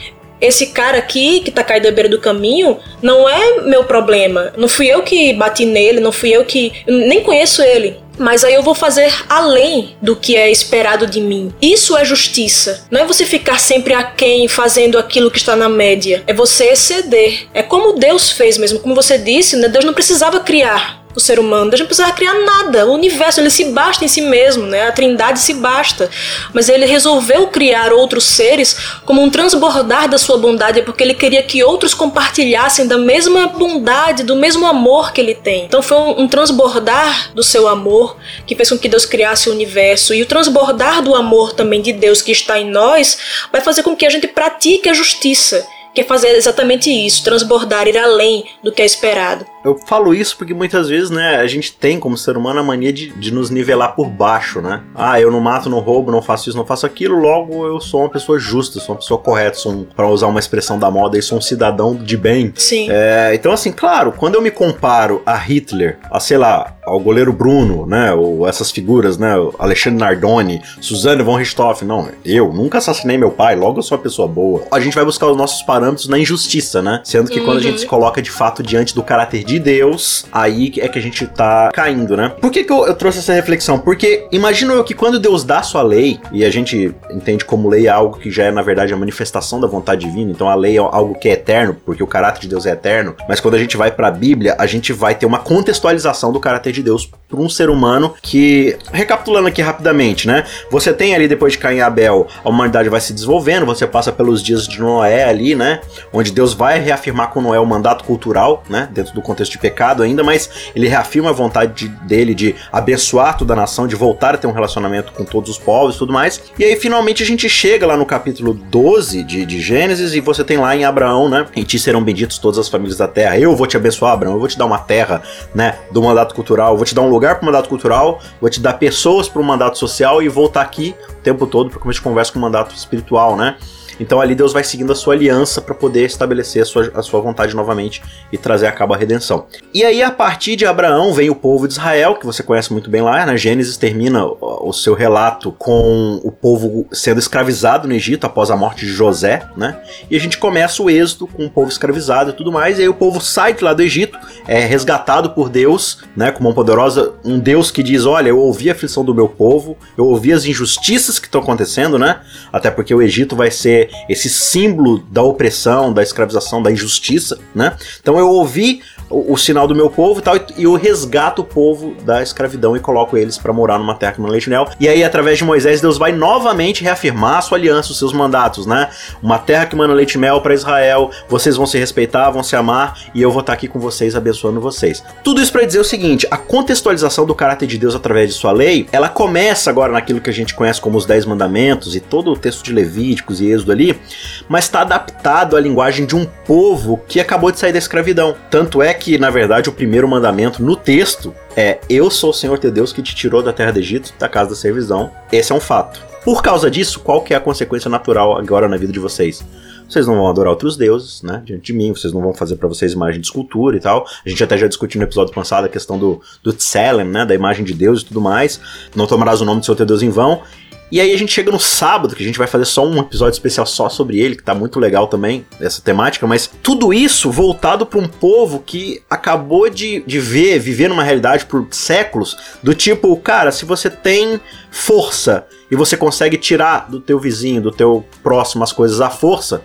esse 0.40 0.68
cara 0.68 0.98
aqui 0.98 1.40
que 1.40 1.50
tá 1.50 1.62
caído 1.62 1.88
à 1.88 1.90
beira 1.90 2.08
do 2.08 2.18
caminho 2.18 2.78
não 3.02 3.28
é 3.28 3.60
meu 3.62 3.84
problema. 3.84 4.52
Não 4.56 4.68
fui 4.68 4.86
eu 4.86 5.02
que 5.02 5.32
bati 5.34 5.66
nele, 5.66 6.00
não 6.00 6.12
fui 6.12 6.30
eu 6.30 6.44
que. 6.44 6.72
Nem 6.86 7.22
conheço 7.22 7.62
ele. 7.62 7.98
Mas 8.18 8.44
aí 8.44 8.54
eu 8.54 8.62
vou 8.62 8.74
fazer 8.74 9.10
além 9.28 9.96
do 10.00 10.14
que 10.14 10.36
é 10.36 10.50
esperado 10.50 11.06
de 11.06 11.20
mim. 11.20 11.52
Isso 11.60 11.96
é 11.96 12.04
justiça. 12.04 12.86
Não 12.90 13.00
é 13.00 13.06
você 13.06 13.24
ficar 13.24 13.58
sempre 13.58 13.94
aquém 13.94 14.46
fazendo 14.46 14.98
aquilo 14.98 15.30
que 15.30 15.38
está 15.38 15.56
na 15.56 15.68
média. 15.68 16.22
É 16.26 16.34
você 16.34 16.64
exceder. 16.66 17.46
É 17.54 17.62
como 17.62 17.98
Deus 17.98 18.30
fez 18.30 18.58
mesmo. 18.58 18.78
Como 18.80 18.94
você 18.94 19.16
disse, 19.16 19.56
né? 19.56 19.68
Deus 19.68 19.84
não 19.84 19.94
precisava 19.94 20.40
criar 20.40 20.99
o 21.14 21.20
ser 21.20 21.38
humano. 21.38 21.70
Deus 21.70 21.80
não 21.80 21.86
precisava 21.86 22.12
criar 22.12 22.34
nada. 22.34 22.86
O 22.86 22.92
universo 22.92 23.40
ele 23.40 23.50
se 23.50 23.66
basta 23.66 24.04
em 24.04 24.08
si 24.08 24.20
mesmo, 24.20 24.66
né? 24.66 24.88
A 24.88 24.92
Trindade 24.92 25.40
se 25.40 25.54
basta. 25.54 26.10
Mas 26.52 26.68
ele 26.68 26.86
resolveu 26.86 27.48
criar 27.48 27.92
outros 27.92 28.24
seres 28.24 28.76
como 29.04 29.22
um 29.22 29.30
transbordar 29.30 30.08
da 30.08 30.18
sua 30.18 30.38
bondade, 30.38 30.82
porque 30.82 31.02
ele 31.02 31.14
queria 31.14 31.42
que 31.42 31.62
outros 31.62 31.94
compartilhassem 31.94 32.86
da 32.86 32.98
mesma 32.98 33.48
bondade, 33.48 34.22
do 34.22 34.36
mesmo 34.36 34.66
amor 34.66 35.12
que 35.12 35.20
ele 35.20 35.34
tem. 35.34 35.64
Então 35.64 35.82
foi 35.82 35.96
um, 35.96 36.22
um 36.22 36.28
transbordar 36.28 37.32
do 37.34 37.42
seu 37.42 37.68
amor 37.68 38.16
que 38.46 38.54
fez 38.54 38.70
com 38.70 38.78
que 38.78 38.88
Deus 38.88 39.04
criasse 39.04 39.48
o 39.48 39.52
universo 39.52 40.14
e 40.14 40.22
o 40.22 40.26
transbordar 40.26 41.02
do 41.02 41.14
amor 41.14 41.52
também 41.52 41.80
de 41.80 41.92
Deus 41.92 42.22
que 42.22 42.32
está 42.32 42.58
em 42.58 42.70
nós 42.70 43.18
vai 43.52 43.60
fazer 43.60 43.82
com 43.82 43.96
que 43.96 44.06
a 44.06 44.10
gente 44.10 44.28
pratique 44.28 44.88
a 44.88 44.94
justiça 44.94 45.66
que 45.94 46.02
é 46.02 46.04
fazer 46.04 46.28
exatamente 46.36 46.90
isso, 46.90 47.24
transbordar, 47.24 47.88
ir 47.88 47.98
além 47.98 48.44
do 48.62 48.70
que 48.70 48.82
é 48.82 48.84
esperado. 48.84 49.44
Eu 49.64 49.78
falo 49.86 50.14
isso 50.14 50.36
porque 50.36 50.54
muitas 50.54 50.88
vezes, 50.88 51.10
né, 51.10 51.36
a 51.36 51.46
gente 51.46 51.72
tem 51.72 52.00
como 52.00 52.16
ser 52.16 52.36
humano 52.36 52.60
a 52.60 52.62
mania 52.62 52.92
de, 52.92 53.10
de 53.10 53.32
nos 53.32 53.50
nivelar 53.50 53.94
por 53.94 54.08
baixo, 54.08 54.60
né? 54.60 54.82
Ah, 54.94 55.20
eu 55.20 55.30
não 55.30 55.40
mato, 55.40 55.68
não 55.68 55.80
roubo, 55.80 56.10
não 56.10 56.22
faço 56.22 56.48
isso, 56.48 56.56
não 56.56 56.64
faço 56.64 56.86
aquilo, 56.86 57.18
logo 57.18 57.66
eu 57.66 57.80
sou 57.80 58.00
uma 58.00 58.08
pessoa 58.08 58.38
justa, 58.38 58.80
sou 58.80 58.94
uma 58.94 59.00
pessoa 59.00 59.20
correta, 59.20 59.58
sou 59.58 59.72
um, 59.72 59.84
pra 59.84 60.08
usar 60.08 60.28
uma 60.28 60.40
expressão 60.40 60.78
da 60.78 60.90
moda, 60.90 61.16
eu 61.18 61.22
sou 61.22 61.38
um 61.38 61.40
cidadão 61.42 61.94
de 61.94 62.16
bem. 62.16 62.52
Sim. 62.56 62.88
É, 62.90 63.32
então, 63.34 63.52
assim, 63.52 63.70
claro, 63.70 64.12
quando 64.12 64.36
eu 64.36 64.42
me 64.42 64.50
comparo 64.50 65.22
a 65.26 65.36
Hitler, 65.36 65.98
a 66.10 66.18
sei 66.18 66.38
lá, 66.38 66.76
ao 66.82 66.98
goleiro 66.98 67.32
Bruno, 67.32 67.86
né, 67.86 68.12
ou 68.12 68.48
essas 68.48 68.70
figuras, 68.70 69.18
né, 69.18 69.34
Alexandre 69.58 69.98
Nardoni, 69.98 70.62
Suzanne 70.80 71.22
von 71.22 71.36
Richthofen, 71.36 71.86
não, 71.86 72.08
eu 72.24 72.52
nunca 72.52 72.78
assassinei 72.78 73.18
meu 73.18 73.30
pai, 73.30 73.56
logo 73.56 73.78
eu 73.78 73.82
sou 73.82 73.98
uma 73.98 74.02
pessoa 74.02 74.26
boa. 74.26 74.62
A 74.72 74.80
gente 74.80 74.94
vai 74.94 75.04
buscar 75.04 75.26
os 75.26 75.36
nossos 75.36 75.62
parâmetros 75.62 76.08
na 76.08 76.18
injustiça, 76.18 76.80
né? 76.80 77.00
Sendo 77.04 77.30
que 77.30 77.38
uhum. 77.38 77.44
quando 77.44 77.58
a 77.58 77.62
gente 77.62 77.72
uhum. 77.72 77.78
se 77.78 77.86
coloca 77.86 78.22
de 78.22 78.30
fato 78.30 78.62
diante 78.62 78.94
do 78.94 79.02
caráter 79.02 79.44
de 79.50 79.58
Deus, 79.58 80.24
aí 80.32 80.72
é 80.78 80.88
que 80.88 80.98
a 80.98 81.02
gente 81.02 81.26
tá 81.26 81.70
caindo, 81.72 82.16
né? 82.16 82.32
Por 82.40 82.50
que, 82.50 82.62
que 82.62 82.72
eu, 82.72 82.86
eu 82.86 82.94
trouxe 82.94 83.18
essa 83.18 83.32
reflexão? 83.32 83.78
Porque 83.78 84.26
imagino 84.30 84.72
eu 84.72 84.84
que 84.84 84.94
quando 84.94 85.18
Deus 85.18 85.42
dá 85.42 85.62
sua 85.62 85.82
lei, 85.82 86.20
e 86.32 86.44
a 86.44 86.50
gente 86.50 86.94
entende 87.10 87.44
como 87.44 87.68
lei 87.68 87.86
é 87.86 87.90
algo 87.90 88.18
que 88.18 88.30
já 88.30 88.44
é, 88.44 88.50
na 88.50 88.62
verdade, 88.62 88.92
a 88.92 88.96
manifestação 88.96 89.60
da 89.60 89.66
vontade 89.66 90.06
divina, 90.06 90.30
então 90.30 90.48
a 90.48 90.54
lei 90.54 90.76
é 90.76 90.80
algo 90.80 91.18
que 91.18 91.28
é 91.28 91.32
eterno, 91.32 91.76
porque 91.84 92.02
o 92.02 92.06
caráter 92.06 92.42
de 92.42 92.48
Deus 92.48 92.66
é 92.66 92.70
eterno, 92.70 93.16
mas 93.28 93.40
quando 93.40 93.54
a 93.54 93.58
gente 93.58 93.76
vai 93.76 93.90
para 93.90 94.08
a 94.08 94.10
Bíblia, 94.10 94.54
a 94.58 94.66
gente 94.66 94.92
vai 94.92 95.14
ter 95.14 95.26
uma 95.26 95.38
contextualização 95.38 96.32
do 96.32 96.40
caráter 96.40 96.72
de 96.72 96.82
Deus 96.82 97.10
para 97.30 97.40
um 97.40 97.48
ser 97.48 97.70
humano 97.70 98.12
que, 98.20 98.76
recapitulando 98.92 99.46
aqui 99.46 99.62
rapidamente, 99.62 100.26
né? 100.26 100.44
Você 100.70 100.92
tem 100.92 101.14
ali 101.14 101.28
depois 101.28 101.52
de 101.52 101.58
Caim 101.58 101.76
e 101.76 101.80
Abel, 101.80 102.26
a 102.44 102.48
humanidade 102.48 102.88
vai 102.88 103.00
se 103.00 103.12
desenvolvendo, 103.12 103.64
você 103.64 103.86
passa 103.86 104.10
pelos 104.10 104.42
dias 104.42 104.66
de 104.66 104.80
Noé 104.80 105.24
ali, 105.24 105.54
né? 105.54 105.80
Onde 106.12 106.32
Deus 106.32 106.52
vai 106.52 106.80
reafirmar 106.80 107.30
com 107.30 107.40
Noé 107.40 107.60
o 107.60 107.66
mandato 107.66 108.04
cultural, 108.04 108.64
né? 108.68 108.88
Dentro 108.92 109.14
do 109.14 109.22
contexto 109.22 109.52
de 109.52 109.58
pecado 109.58 110.02
ainda, 110.02 110.24
mas 110.24 110.50
ele 110.74 110.88
reafirma 110.88 111.30
a 111.30 111.32
vontade 111.32 111.72
de, 111.72 111.88
dele 112.06 112.34
de 112.34 112.56
abençoar 112.72 113.38
toda 113.38 113.52
a 113.52 113.56
nação, 113.56 113.86
de 113.86 113.94
voltar 113.94 114.34
a 114.34 114.38
ter 114.38 114.48
um 114.48 114.52
relacionamento 114.52 115.12
com 115.12 115.24
todos 115.24 115.50
os 115.50 115.58
povos 115.58 115.94
e 115.94 115.98
tudo 115.98 116.12
mais. 116.12 116.42
E 116.58 116.64
aí 116.64 116.74
finalmente 116.74 117.22
a 117.22 117.26
gente 117.26 117.48
chega 117.48 117.86
lá 117.86 117.96
no 117.96 118.04
capítulo 118.04 118.54
12 118.54 119.22
de, 119.22 119.46
de 119.46 119.60
Gênesis 119.60 120.14
e 120.14 120.20
você 120.20 120.42
tem 120.42 120.56
lá 120.56 120.74
em 120.74 120.84
Abraão, 120.84 121.28
né? 121.28 121.46
Em 121.54 121.62
ti 121.62 121.78
serão 121.78 122.02
benditos 122.02 122.38
todas 122.38 122.58
as 122.58 122.68
famílias 122.68 122.98
da 122.98 123.06
terra. 123.06 123.38
Eu 123.38 123.54
vou 123.54 123.68
te 123.68 123.76
abençoar, 123.76 124.14
Abraão, 124.14 124.34
eu 124.34 124.40
vou 124.40 124.48
te 124.48 124.58
dar 124.58 124.66
uma 124.66 124.78
terra, 124.78 125.22
né? 125.54 125.76
Do 125.92 126.02
mandato 126.02 126.34
cultural, 126.34 126.72
eu 126.72 126.76
vou 126.76 126.84
te 126.84 126.94
dar 126.94 127.02
um 127.02 127.08
lugar 127.08 127.19
para 127.36 127.42
o 127.42 127.46
mandato 127.46 127.68
cultural, 127.68 128.20
vou 128.40 128.50
te 128.50 128.60
dar 128.60 128.74
pessoas 128.74 129.28
para 129.28 129.40
o 129.40 129.44
mandato 129.44 129.78
social 129.78 130.22
e 130.22 130.28
voltar 130.28 130.62
aqui 130.62 130.94
o 131.08 131.14
tempo 131.22 131.46
todo 131.46 131.70
para 131.70 131.78
como 131.78 131.90
a 131.90 131.92
gente 131.92 132.02
com 132.32 132.38
o 132.38 132.42
mandato 132.42 132.74
espiritual, 132.74 133.36
né? 133.36 133.56
Então 134.00 134.20
ali 134.20 134.34
Deus 134.34 134.52
vai 134.52 134.64
seguindo 134.64 134.90
a 134.90 134.96
sua 134.96 135.14
aliança 135.14 135.60
para 135.60 135.74
poder 135.74 136.06
estabelecer 136.06 136.62
a 136.62 136.64
sua, 136.64 136.90
a 136.94 137.02
sua 137.02 137.20
vontade 137.20 137.54
novamente 137.54 138.02
e 138.32 138.38
trazer 138.38 138.66
a 138.66 138.72
cabo 138.72 138.94
a 138.94 138.96
redenção. 138.96 139.46
E 139.72 139.84
aí, 139.84 140.02
a 140.02 140.10
partir 140.10 140.56
de 140.56 140.64
Abraão, 140.64 141.12
vem 141.12 141.28
o 141.28 141.34
povo 141.34 141.68
de 141.68 141.74
Israel, 141.74 142.14
que 142.16 142.24
você 142.26 142.42
conhece 142.42 142.72
muito 142.72 142.88
bem 142.88 143.02
lá, 143.02 143.18
na 143.18 143.26
né? 143.26 143.36
Gênesis 143.36 143.76
termina 143.76 144.24
o 144.24 144.72
seu 144.72 144.94
relato 144.94 145.52
com 145.52 146.20
o 146.24 146.32
povo 146.32 146.86
sendo 146.90 147.20
escravizado 147.20 147.86
no 147.86 147.94
Egito 147.94 148.24
após 148.24 148.50
a 148.50 148.56
morte 148.56 148.86
de 148.86 148.92
José, 148.92 149.46
né? 149.56 149.78
E 150.10 150.16
a 150.16 150.20
gente 150.20 150.38
começa 150.38 150.82
o 150.82 150.88
êxodo 150.88 151.26
com 151.26 151.44
o 151.44 151.50
povo 151.50 151.68
escravizado 151.68 152.30
e 152.30 152.32
tudo 152.32 152.50
mais, 152.50 152.78
e 152.78 152.82
aí 152.82 152.88
o 152.88 152.94
povo 152.94 153.20
sai 153.20 153.52
de 153.52 153.62
lá 153.62 153.74
do 153.74 153.82
Egito, 153.82 154.18
é 154.48 154.60
resgatado 154.60 155.30
por 155.30 155.48
Deus, 155.48 155.98
né? 156.16 156.32
Com 156.32 156.42
mão 156.42 156.54
poderosa, 156.54 157.12
um 157.24 157.38
Deus 157.38 157.70
que 157.70 157.82
diz: 157.82 158.06
Olha, 158.06 158.30
eu 158.30 158.38
ouvi 158.38 158.70
a 158.70 158.72
aflição 158.72 159.04
do 159.04 159.14
meu 159.14 159.28
povo, 159.28 159.76
eu 159.96 160.06
ouvi 160.06 160.32
as 160.32 160.44
injustiças 160.44 161.18
que 161.18 161.26
estão 161.26 161.40
acontecendo, 161.40 161.98
né? 161.98 162.20
Até 162.52 162.70
porque 162.70 162.94
o 162.94 163.02
Egito 163.02 163.36
vai 163.36 163.50
ser 163.50 163.89
esse 164.08 164.28
símbolo 164.28 164.98
da 165.10 165.22
opressão, 165.22 165.92
da 165.92 166.02
escravização, 166.02 166.62
da 166.62 166.70
injustiça, 166.70 167.38
né? 167.54 167.76
Então 168.00 168.18
eu 168.18 168.28
ouvi 168.28 168.82
o, 169.10 169.34
o, 169.34 169.36
sinal 169.36 169.66
do 169.66 169.74
meu 169.74 169.90
povo 169.90 170.20
e 170.20 170.22
tal, 170.22 170.36
e 170.56 170.62
eu 170.62 170.74
resgato 170.74 171.40
o 171.40 171.44
povo 171.44 171.94
da 172.02 172.22
escravidão 172.22 172.76
e 172.76 172.80
coloco 172.80 173.16
eles 173.16 173.36
para 173.36 173.52
morar 173.52 173.78
numa 173.78 173.94
terra 173.94 174.12
que 174.12 174.20
não 174.20 174.28
leite 174.28 174.48
mel. 174.48 174.68
E 174.78 174.88
aí, 174.88 175.02
através 175.02 175.38
de 175.38 175.44
Moisés, 175.44 175.80
Deus 175.80 175.98
vai 175.98 176.12
novamente 176.12 176.84
reafirmar 176.84 177.38
a 177.38 177.40
sua 177.40 177.58
aliança, 177.58 177.90
os 177.90 177.98
seus 177.98 178.12
mandatos, 178.12 178.66
né? 178.66 178.88
Uma 179.22 179.38
terra 179.38 179.66
que 179.66 179.74
manda 179.74 179.92
leite 179.92 180.16
mel 180.16 180.40
para 180.40 180.54
Israel, 180.54 181.10
vocês 181.28 181.56
vão 181.56 181.66
se 181.66 181.76
respeitar, 181.78 182.30
vão 182.30 182.42
se 182.42 182.54
amar, 182.54 182.98
e 183.14 183.20
eu 183.20 183.30
vou 183.30 183.40
estar 183.40 183.52
tá 183.52 183.56
aqui 183.56 183.66
com 183.66 183.80
vocês, 183.80 184.14
abençoando 184.14 184.60
vocês. 184.60 185.02
Tudo 185.24 185.42
isso 185.42 185.52
para 185.52 185.64
dizer 185.64 185.80
o 185.80 185.84
seguinte: 185.84 186.26
a 186.30 186.36
contextualização 186.36 187.26
do 187.26 187.34
caráter 187.34 187.66
de 187.66 187.78
Deus 187.78 187.94
através 187.94 188.30
de 188.30 188.34
sua 188.36 188.52
lei, 188.52 188.88
ela 188.92 189.08
começa 189.08 189.70
agora 189.70 189.92
naquilo 189.92 190.20
que 190.20 190.30
a 190.30 190.32
gente 190.32 190.54
conhece 190.54 190.80
como 190.80 190.96
os 190.96 191.04
Dez 191.04 191.26
Mandamentos 191.26 191.96
e 191.96 192.00
todo 192.00 192.30
o 192.30 192.36
texto 192.36 192.62
de 192.62 192.72
Levíticos 192.72 193.40
e 193.40 193.50
Êxodo 193.50 193.72
ali, 193.72 194.00
mas 194.48 194.64
está 194.64 194.82
adaptado 194.82 195.56
à 195.56 195.60
linguagem 195.60 196.06
de 196.06 196.14
um 196.14 196.24
povo 196.24 197.00
que 197.08 197.18
acabou 197.18 197.50
de 197.50 197.58
sair 197.58 197.72
da 197.72 197.78
escravidão. 197.78 198.36
Tanto 198.50 198.82
é 198.82 198.94
que, 199.00 199.18
na 199.18 199.30
verdade, 199.30 199.68
o 199.68 199.72
primeiro 199.72 200.06
mandamento 200.06 200.62
no 200.62 200.76
texto 200.76 201.34
é: 201.56 201.80
Eu 201.88 202.10
sou 202.10 202.30
o 202.30 202.34
Senhor 202.34 202.58
teu 202.58 202.70
Deus 202.70 202.92
que 202.92 203.02
te 203.02 203.14
tirou 203.14 203.42
da 203.42 203.52
terra 203.52 203.72
do 203.72 203.78
Egito, 203.80 204.14
da 204.18 204.28
casa 204.28 204.50
da 204.50 204.56
servidão. 204.56 205.10
Esse 205.32 205.50
é 205.50 205.54
um 205.54 205.60
fato. 205.60 206.00
Por 206.24 206.42
causa 206.42 206.70
disso, 206.70 207.00
qual 207.00 207.22
que 207.22 207.32
é 207.32 207.36
a 207.36 207.40
consequência 207.40 207.88
natural 207.88 208.36
agora 208.36 208.68
na 208.68 208.76
vida 208.76 208.92
de 208.92 208.98
vocês? 208.98 209.42
Vocês 209.88 210.06
não 210.06 210.14
vão 210.14 210.28
adorar 210.28 210.52
outros 210.52 210.76
deuses, 210.76 211.20
né? 211.22 211.42
Diante 211.44 211.64
de 211.64 211.72
mim, 211.72 211.92
vocês 211.92 212.12
não 212.12 212.20
vão 212.20 212.32
fazer 212.32 212.56
para 212.56 212.68
vocês 212.68 212.92
imagem 212.92 213.20
de 213.20 213.26
escultura 213.26 213.76
e 213.76 213.80
tal. 213.80 214.06
A 214.24 214.28
gente 214.28 214.44
até 214.44 214.56
já 214.56 214.68
discutiu 214.68 215.00
no 215.00 215.06
episódio 215.06 215.34
passado 215.34 215.64
a 215.64 215.68
questão 215.68 215.98
do, 215.98 216.20
do 216.44 216.52
Tselem, 216.52 217.06
né? 217.06 217.24
Da 217.24 217.34
imagem 217.34 217.64
de 217.64 217.74
Deus 217.74 218.02
e 218.02 218.04
tudo 218.04 218.20
mais. 218.20 218.60
Não 218.94 219.06
tomarás 219.06 219.40
o 219.40 219.44
nome 219.44 219.60
do 219.60 219.66
seu 219.66 219.74
teu 219.74 219.86
Deus 219.86 220.02
em 220.02 220.10
vão. 220.10 220.42
E 220.90 221.00
aí 221.00 221.12
a 221.12 221.16
gente 221.16 221.32
chega 221.32 221.52
no 221.52 221.60
sábado, 221.60 222.16
que 222.16 222.22
a 222.22 222.26
gente 222.26 222.38
vai 222.38 222.48
fazer 222.48 222.64
só 222.64 222.86
um 222.86 222.98
episódio 222.98 223.32
especial 223.32 223.64
só 223.64 223.88
sobre 223.88 224.18
ele, 224.18 224.34
que 224.34 224.42
tá 224.42 224.54
muito 224.54 224.80
legal 224.80 225.06
também, 225.06 225.46
essa 225.60 225.80
temática, 225.80 226.26
mas 226.26 226.50
tudo 226.62 226.92
isso 226.92 227.30
voltado 227.30 227.86
para 227.86 227.98
um 227.98 228.08
povo 228.08 228.60
que 228.60 229.02
acabou 229.08 229.70
de, 229.70 230.02
de 230.06 230.18
ver, 230.18 230.58
viver 230.58 230.88
numa 230.88 231.04
realidade 231.04 231.46
por 231.46 231.66
séculos, 231.70 232.36
do 232.62 232.74
tipo, 232.74 233.16
cara, 233.18 233.52
se 233.52 233.64
você 233.64 233.88
tem 233.88 234.40
força 234.70 235.46
e 235.70 235.76
você 235.76 235.96
consegue 235.96 236.36
tirar 236.36 236.90
do 236.90 237.00
teu 237.00 237.20
vizinho, 237.20 237.62
do 237.62 237.70
teu 237.70 238.04
próximo 238.22 238.64
as 238.64 238.72
coisas 238.72 239.00
à 239.00 239.10
força, 239.10 239.62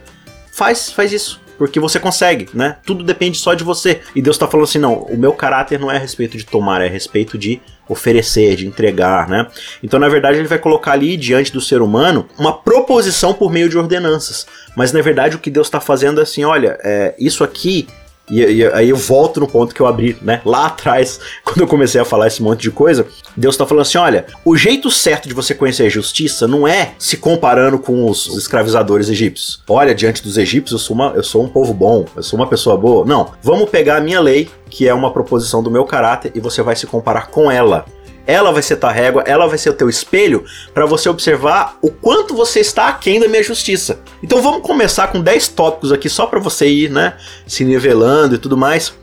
faz, 0.52 0.92
faz 0.92 1.12
isso 1.12 1.45
porque 1.58 1.80
você 1.80 2.00
consegue, 2.00 2.48
né? 2.54 2.78
Tudo 2.86 3.04
depende 3.04 3.38
só 3.38 3.54
de 3.54 3.64
você. 3.64 4.02
E 4.16 4.22
Deus 4.22 4.38
tá 4.38 4.48
falando 4.48 4.66
assim: 4.66 4.80
não, 4.80 4.94
o 4.94 5.18
meu 5.18 5.34
caráter 5.34 5.80
não 5.80 5.92
é 5.92 5.98
a 5.98 6.00
respeito 6.00 6.38
de 6.38 6.46
tomar, 6.46 6.82
é 6.82 6.88
a 6.88 6.90
respeito 6.90 7.38
de 7.38 7.62
oferecer, 7.88 8.56
de 8.56 8.68
entregar, 8.68 9.28
né? 9.30 9.48
Então, 9.84 10.00
na 10.00 10.10
verdade, 10.10 10.40
ele 10.40 10.48
vai 10.48 10.58
colocar 10.58 10.94
ali 10.94 11.16
diante 11.18 11.52
do 11.52 11.62
ser 11.62 11.82
humano 11.82 12.28
uma 12.38 12.54
proposição 12.54 13.34
por 13.34 13.52
meio 13.52 13.70
de 13.70 13.78
ordenanças. 13.78 14.48
Mas 14.76 14.92
na 14.92 15.02
verdade, 15.02 15.36
o 15.36 15.40
que 15.40 15.50
Deus 15.50 15.68
está 15.68 15.80
fazendo 15.80 16.20
é 16.20 16.24
assim: 16.24 16.44
olha, 16.44 16.78
é, 16.84 17.16
isso 17.20 17.44
aqui 17.44 17.88
e, 18.30 18.42
e, 18.42 18.66
aí 18.68 18.90
eu 18.90 18.98
volto 18.98 19.40
no 19.40 19.48
ponto 19.48 19.74
que 19.74 19.82
eu 19.82 19.88
abri, 19.88 20.18
né? 20.22 20.42
Lá 20.44 20.68
atrás, 20.68 21.20
quando 21.44 21.62
eu 21.62 21.68
comecei 21.68 22.00
a 22.02 22.06
falar 22.06 22.28
esse 22.28 22.42
monte 22.42 22.62
de 22.62 22.72
coisa, 22.72 23.06
Deus 23.36 23.56
está 23.56 23.66
falando 23.66 23.84
assim: 23.84 23.98
olha, 23.98 24.26
o 24.44 24.56
jeito 24.56 24.90
certo 24.90 25.28
de 25.28 25.34
você 25.34 25.54
conhecer 25.54 25.84
a 25.84 25.90
justiça 25.90 26.48
não 26.48 26.68
é 26.68 26.94
se 26.98 27.18
comparando 27.18 27.78
com 27.78 28.10
os 28.10 28.28
escravizadores 28.38 29.10
egípcios. 29.10 29.62
Olha, 29.70 29.94
diante 29.94 30.24
dos 30.24 30.38
egípcios, 30.38 30.82
eu 30.82 30.86
sou, 30.86 30.96
uma, 30.96 31.14
eu 31.16 31.24
sou 31.24 31.44
um 31.44 31.48
povo 31.48 31.74
bom, 31.74 32.06
eu 32.16 32.24
sou 32.24 32.40
uma 32.40 32.48
pessoa 32.48 32.78
boa. 32.78 33.06
Não, 33.06 33.32
vamos 33.42 33.70
pegar 33.70 33.98
a 33.98 34.02
minha 34.02 34.20
lei, 34.20 34.50
que 34.70 34.88
é 34.88 34.94
uma 34.94 35.12
proposição 35.12 35.62
do 35.62 35.70
meu 35.70 35.86
caráter, 35.86 36.32
e 36.34 36.40
você 36.40 36.62
vai 36.62 36.76
se 36.76 36.88
comparar 36.88 37.28
com 37.28 37.52
ela. 37.52 37.86
Ela 38.28 38.52
vai 38.52 38.62
ser 38.62 38.78
tua 38.78 38.92
régua, 38.92 39.24
ela 39.26 39.48
vai 39.48 39.58
ser 39.58 39.70
o 39.70 39.74
teu 39.74 39.90
espelho 39.90 40.44
para 40.74 40.86
você 40.86 41.08
observar 41.10 41.78
o 41.82 41.90
quanto 41.92 42.36
você 42.36 42.60
está 42.60 42.88
aquém 42.88 43.20
da 43.20 43.28
minha 43.28 43.44
justiça. 43.44 44.00
Então 44.24 44.42
vamos 44.42 44.62
começar 44.62 45.08
com 45.08 45.22
10 45.22 45.50
tópicos 45.50 45.92
aqui 45.92 46.10
só 46.10 46.26
para 46.26 46.40
você 46.40 46.68
ir, 46.68 46.90
né, 46.90 47.16
se 47.46 47.64
nivelando 47.64 48.36
e 48.36 48.38
tudo 48.38 48.58
mais. 48.58 48.94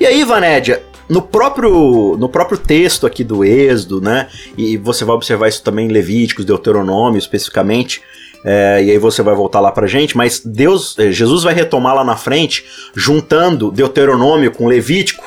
E 0.00 0.06
aí, 0.06 0.24
Vanédia, 0.24 0.82
no 1.08 1.20
próprio, 1.20 2.16
no 2.18 2.28
próprio 2.28 2.58
texto 2.58 3.06
aqui 3.06 3.22
do 3.22 3.44
Êxodo, 3.44 4.00
né, 4.00 4.28
e 4.56 4.76
você 4.76 5.04
vai 5.04 5.14
observar 5.14 5.48
isso 5.48 5.62
também 5.62 5.86
em 5.86 5.92
Levíticos, 5.92 6.44
Deuteronômio 6.44 7.18
especificamente, 7.18 8.02
é, 8.44 8.82
e 8.82 8.90
aí 8.90 8.98
você 8.98 9.22
vai 9.22 9.34
voltar 9.34 9.60
lá 9.60 9.70
pra 9.70 9.86
gente, 9.86 10.16
mas 10.16 10.40
Deus, 10.44 10.98
eh, 10.98 11.12
Jesus 11.12 11.44
vai 11.44 11.54
retomar 11.54 11.94
lá 11.94 12.02
na 12.02 12.16
frente, 12.16 12.64
juntando 12.94 13.70
Deuteronômio 13.70 14.50
com 14.50 14.66
Levítico, 14.66 15.22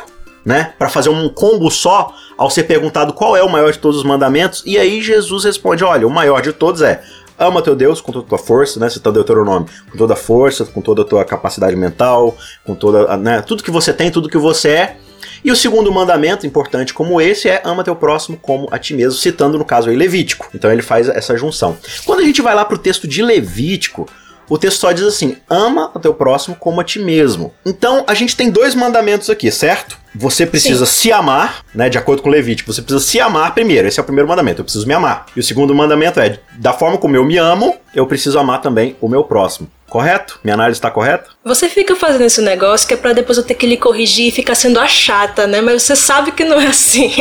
né, 0.45 0.73
para 0.77 0.89
fazer 0.89 1.09
um 1.09 1.27
combo 1.27 1.71
só, 1.71 2.13
ao 2.37 2.49
ser 2.49 2.63
perguntado 2.63 3.13
qual 3.13 3.35
é 3.35 3.41
o 3.41 3.49
maior 3.49 3.71
de 3.71 3.79
todos 3.79 3.97
os 3.97 4.03
mandamentos, 4.03 4.61
e 4.65 4.77
aí 4.77 5.01
Jesus 5.01 5.43
responde: 5.43 5.83
olha, 5.83 6.07
o 6.07 6.11
maior 6.11 6.41
de 6.41 6.53
todos 6.53 6.81
é 6.81 7.01
ama 7.37 7.61
teu 7.61 7.75
Deus 7.75 7.99
com 7.99 8.11
toda 8.11 8.25
a 8.25 8.29
tua 8.29 8.37
força, 8.37 8.79
né? 8.79 8.89
Citando 8.89 9.15
Deuteronômio, 9.15 9.67
com 9.91 9.97
toda 9.97 10.13
a 10.13 10.17
força, 10.17 10.63
com 10.65 10.81
toda 10.81 11.01
a 11.01 11.05
tua 11.05 11.25
capacidade 11.25 11.75
mental, 11.75 12.37
com 12.63 12.75
toda, 12.75 13.17
né? 13.17 13.41
Tudo 13.41 13.63
que 13.63 13.71
você 13.71 13.91
tem, 13.93 14.11
tudo 14.11 14.29
que 14.29 14.37
você 14.37 14.69
é. 14.69 14.97
E 15.43 15.51
o 15.51 15.55
segundo 15.55 15.91
mandamento, 15.91 16.47
importante 16.47 16.93
como 16.93 17.21
esse, 17.21 17.47
é 17.47 17.61
ama 17.63 17.83
teu 17.83 17.95
próximo 17.95 18.37
como 18.41 18.67
a 18.71 18.79
ti 18.79 18.93
mesmo, 18.93 19.13
citando 19.13 19.57
no 19.57 19.65
caso 19.65 19.89
aí 19.89 19.95
Levítico. 19.95 20.49
Então 20.53 20.71
ele 20.71 20.81
faz 20.81 21.07
essa 21.07 21.37
junção. 21.37 21.77
Quando 22.05 22.21
a 22.21 22.23
gente 22.23 22.41
vai 22.41 22.55
lá 22.55 22.65
pro 22.65 22.77
texto 22.77 23.07
de 23.07 23.21
Levítico, 23.21 24.07
o 24.49 24.57
texto 24.57 24.79
só 24.79 24.91
diz 24.91 25.03
assim: 25.03 25.37
ama 25.49 25.91
o 25.93 25.99
teu 25.99 26.13
próximo 26.13 26.55
como 26.55 26.81
a 26.81 26.83
ti 26.83 26.99
mesmo. 26.99 27.53
Então 27.65 28.03
a 28.07 28.13
gente 28.13 28.35
tem 28.35 28.49
dois 28.49 28.75
mandamentos 28.75 29.29
aqui, 29.29 29.51
certo? 29.51 29.97
Você 30.13 30.45
precisa 30.45 30.85
Sim. 30.85 30.91
se 30.91 31.11
amar, 31.11 31.65
né? 31.73 31.89
De 31.89 31.97
acordo 31.97 32.21
com 32.21 32.29
Levítico, 32.29 32.71
você 32.71 32.81
precisa 32.81 33.03
se 33.03 33.19
amar 33.19 33.53
primeiro. 33.53 33.87
Esse 33.87 33.99
é 33.99 34.03
o 34.03 34.05
primeiro 34.05 34.27
mandamento. 34.27 34.61
Eu 34.61 34.63
preciso 34.63 34.87
me 34.87 34.93
amar. 34.93 35.25
E 35.35 35.39
o 35.39 35.43
segundo 35.43 35.75
mandamento 35.75 36.19
é: 36.19 36.39
da 36.53 36.71
forma 36.71 36.97
como 36.97 37.15
eu 37.15 37.25
me 37.25 37.37
amo, 37.37 37.75
eu 37.93 38.07
preciso 38.07 38.39
amar 38.39 38.61
também 38.61 38.95
o 39.01 39.09
meu 39.09 39.23
próximo. 39.23 39.69
Correto? 39.89 40.39
Minha 40.43 40.55
análise 40.55 40.77
está 40.77 40.89
correta? 40.89 41.29
Você 41.43 41.69
fica 41.69 41.95
fazendo 41.95 42.23
esse 42.23 42.41
negócio 42.41 42.87
que 42.87 42.93
é 42.93 42.97
para 42.97 43.13
depois 43.13 43.37
eu 43.37 43.43
ter 43.43 43.53
que 43.53 43.67
lhe 43.67 43.77
corrigir 43.77 44.27
e 44.27 44.31
ficar 44.31 44.55
sendo 44.55 44.79
a 44.79 44.87
chata, 44.87 45.45
né? 45.47 45.61
Mas 45.61 45.83
você 45.83 45.95
sabe 45.95 46.31
que 46.31 46.43
não 46.43 46.59
é 46.59 46.67
assim. 46.67 47.11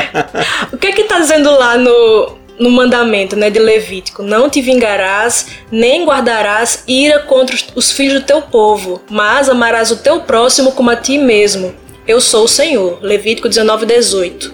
o 0.72 0.76
que 0.76 0.86
é 0.86 0.92
que 0.92 1.04
tá 1.04 1.18
dizendo 1.18 1.50
lá 1.50 1.76
no 1.76 2.45
no 2.58 2.70
mandamento 2.70 3.36
né, 3.36 3.50
de 3.50 3.58
Levítico: 3.58 4.22
Não 4.22 4.48
te 4.48 4.60
vingarás, 4.60 5.46
nem 5.70 6.04
guardarás 6.04 6.84
ira 6.86 7.20
contra 7.20 7.56
os 7.74 7.90
filhos 7.90 8.20
do 8.20 8.26
teu 8.26 8.42
povo, 8.42 9.02
mas 9.10 9.48
amarás 9.48 9.90
o 9.90 9.96
teu 9.96 10.20
próximo 10.20 10.72
como 10.72 10.90
a 10.90 10.96
ti 10.96 11.18
mesmo. 11.18 11.74
Eu 12.06 12.20
sou 12.20 12.44
o 12.44 12.48
Senhor. 12.48 12.98
Levítico 13.02 13.48
19, 13.48 13.84
18. 13.84 14.52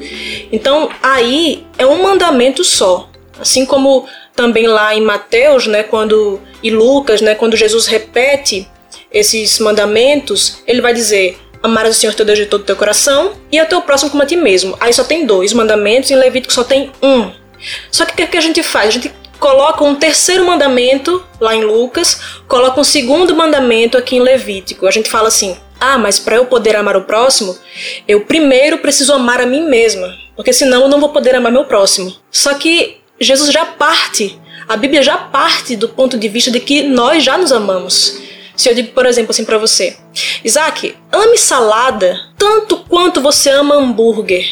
Então, 0.50 0.88
aí 1.02 1.66
é 1.76 1.84
um 1.84 2.02
mandamento 2.02 2.64
só. 2.64 3.10
Assim 3.38 3.66
como 3.66 4.06
também 4.34 4.66
lá 4.66 4.94
em 4.94 5.02
Mateus, 5.02 5.66
né, 5.66 5.82
quando 5.82 6.40
e 6.62 6.70
Lucas, 6.70 7.20
né, 7.20 7.34
quando 7.34 7.56
Jesus 7.56 7.86
repete 7.86 8.66
esses 9.10 9.58
mandamentos, 9.58 10.62
ele 10.66 10.80
vai 10.80 10.94
dizer: 10.94 11.38
Amarás 11.62 11.96
o 11.96 12.00
Senhor 12.00 12.14
teu 12.14 12.24
Deus 12.24 12.38
de 12.38 12.46
todo 12.46 12.62
o 12.62 12.64
teu 12.64 12.76
coração 12.76 13.32
e 13.50 13.58
ao 13.58 13.66
teu 13.66 13.82
próximo 13.82 14.10
como 14.10 14.22
a 14.22 14.26
ti 14.26 14.36
mesmo. 14.36 14.76
Aí 14.80 14.92
só 14.92 15.04
tem 15.04 15.26
dois 15.26 15.52
mandamentos, 15.52 16.10
em 16.10 16.16
Levítico 16.16 16.52
só 16.52 16.64
tem 16.64 16.90
um. 17.02 17.41
Só 17.90 18.04
que 18.04 18.12
o 18.12 18.16
que, 18.16 18.26
que 18.26 18.36
a 18.36 18.40
gente 18.40 18.62
faz? 18.62 18.88
A 18.88 18.92
gente 18.92 19.12
coloca 19.38 19.82
um 19.82 19.96
terceiro 19.96 20.46
mandamento 20.46 21.24
lá 21.40 21.54
em 21.54 21.64
Lucas, 21.64 22.20
coloca 22.46 22.80
um 22.80 22.84
segundo 22.84 23.34
mandamento 23.34 23.98
aqui 23.98 24.16
em 24.16 24.20
Levítico. 24.20 24.86
A 24.86 24.90
gente 24.90 25.10
fala 25.10 25.28
assim: 25.28 25.56
ah, 25.80 25.98
mas 25.98 26.18
para 26.18 26.36
eu 26.36 26.46
poder 26.46 26.76
amar 26.76 26.96
o 26.96 27.02
próximo, 27.02 27.58
eu 28.06 28.20
primeiro 28.20 28.78
preciso 28.78 29.12
amar 29.12 29.40
a 29.40 29.46
mim 29.46 29.62
mesma, 29.68 30.08
porque 30.36 30.52
senão 30.52 30.82
eu 30.82 30.88
não 30.88 31.00
vou 31.00 31.08
poder 31.08 31.34
amar 31.34 31.50
meu 31.50 31.64
próximo. 31.64 32.14
Só 32.30 32.54
que 32.54 32.98
Jesus 33.20 33.50
já 33.52 33.64
parte, 33.64 34.40
a 34.68 34.76
Bíblia 34.76 35.02
já 35.02 35.16
parte 35.16 35.74
do 35.74 35.88
ponto 35.88 36.16
de 36.16 36.28
vista 36.28 36.50
de 36.50 36.60
que 36.60 36.82
nós 36.82 37.24
já 37.24 37.36
nos 37.36 37.52
amamos. 37.52 38.20
Se 38.56 38.68
eu 38.68 38.74
digo, 38.74 38.92
por 38.92 39.06
exemplo, 39.06 39.32
assim 39.32 39.44
para 39.44 39.58
você, 39.58 39.96
Isaac, 40.44 40.94
ame 41.10 41.36
salada 41.36 42.16
tanto 42.38 42.76
quanto 42.88 43.20
você 43.20 43.50
ama 43.50 43.74
hambúrguer. 43.74 44.46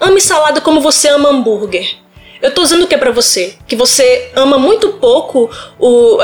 Ame 0.00 0.20
salada 0.20 0.60
como 0.60 0.80
você 0.80 1.08
ama 1.08 1.28
hambúrguer. 1.28 1.96
Eu 2.42 2.54
tô 2.54 2.62
dizendo 2.62 2.84
o 2.84 2.86
que 2.86 2.96
para 2.96 3.10
você? 3.10 3.54
Que 3.66 3.76
você 3.76 4.30
ama 4.34 4.58
muito 4.58 4.90
pouco 4.94 5.50
o, 5.78 6.16
uh, 6.16 6.20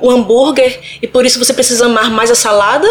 o 0.00 0.10
hambúrguer 0.10 0.80
e 1.00 1.06
por 1.06 1.24
isso 1.24 1.38
você 1.38 1.52
precisa 1.52 1.86
amar 1.86 2.10
mais 2.10 2.30
a 2.30 2.34
salada? 2.34 2.88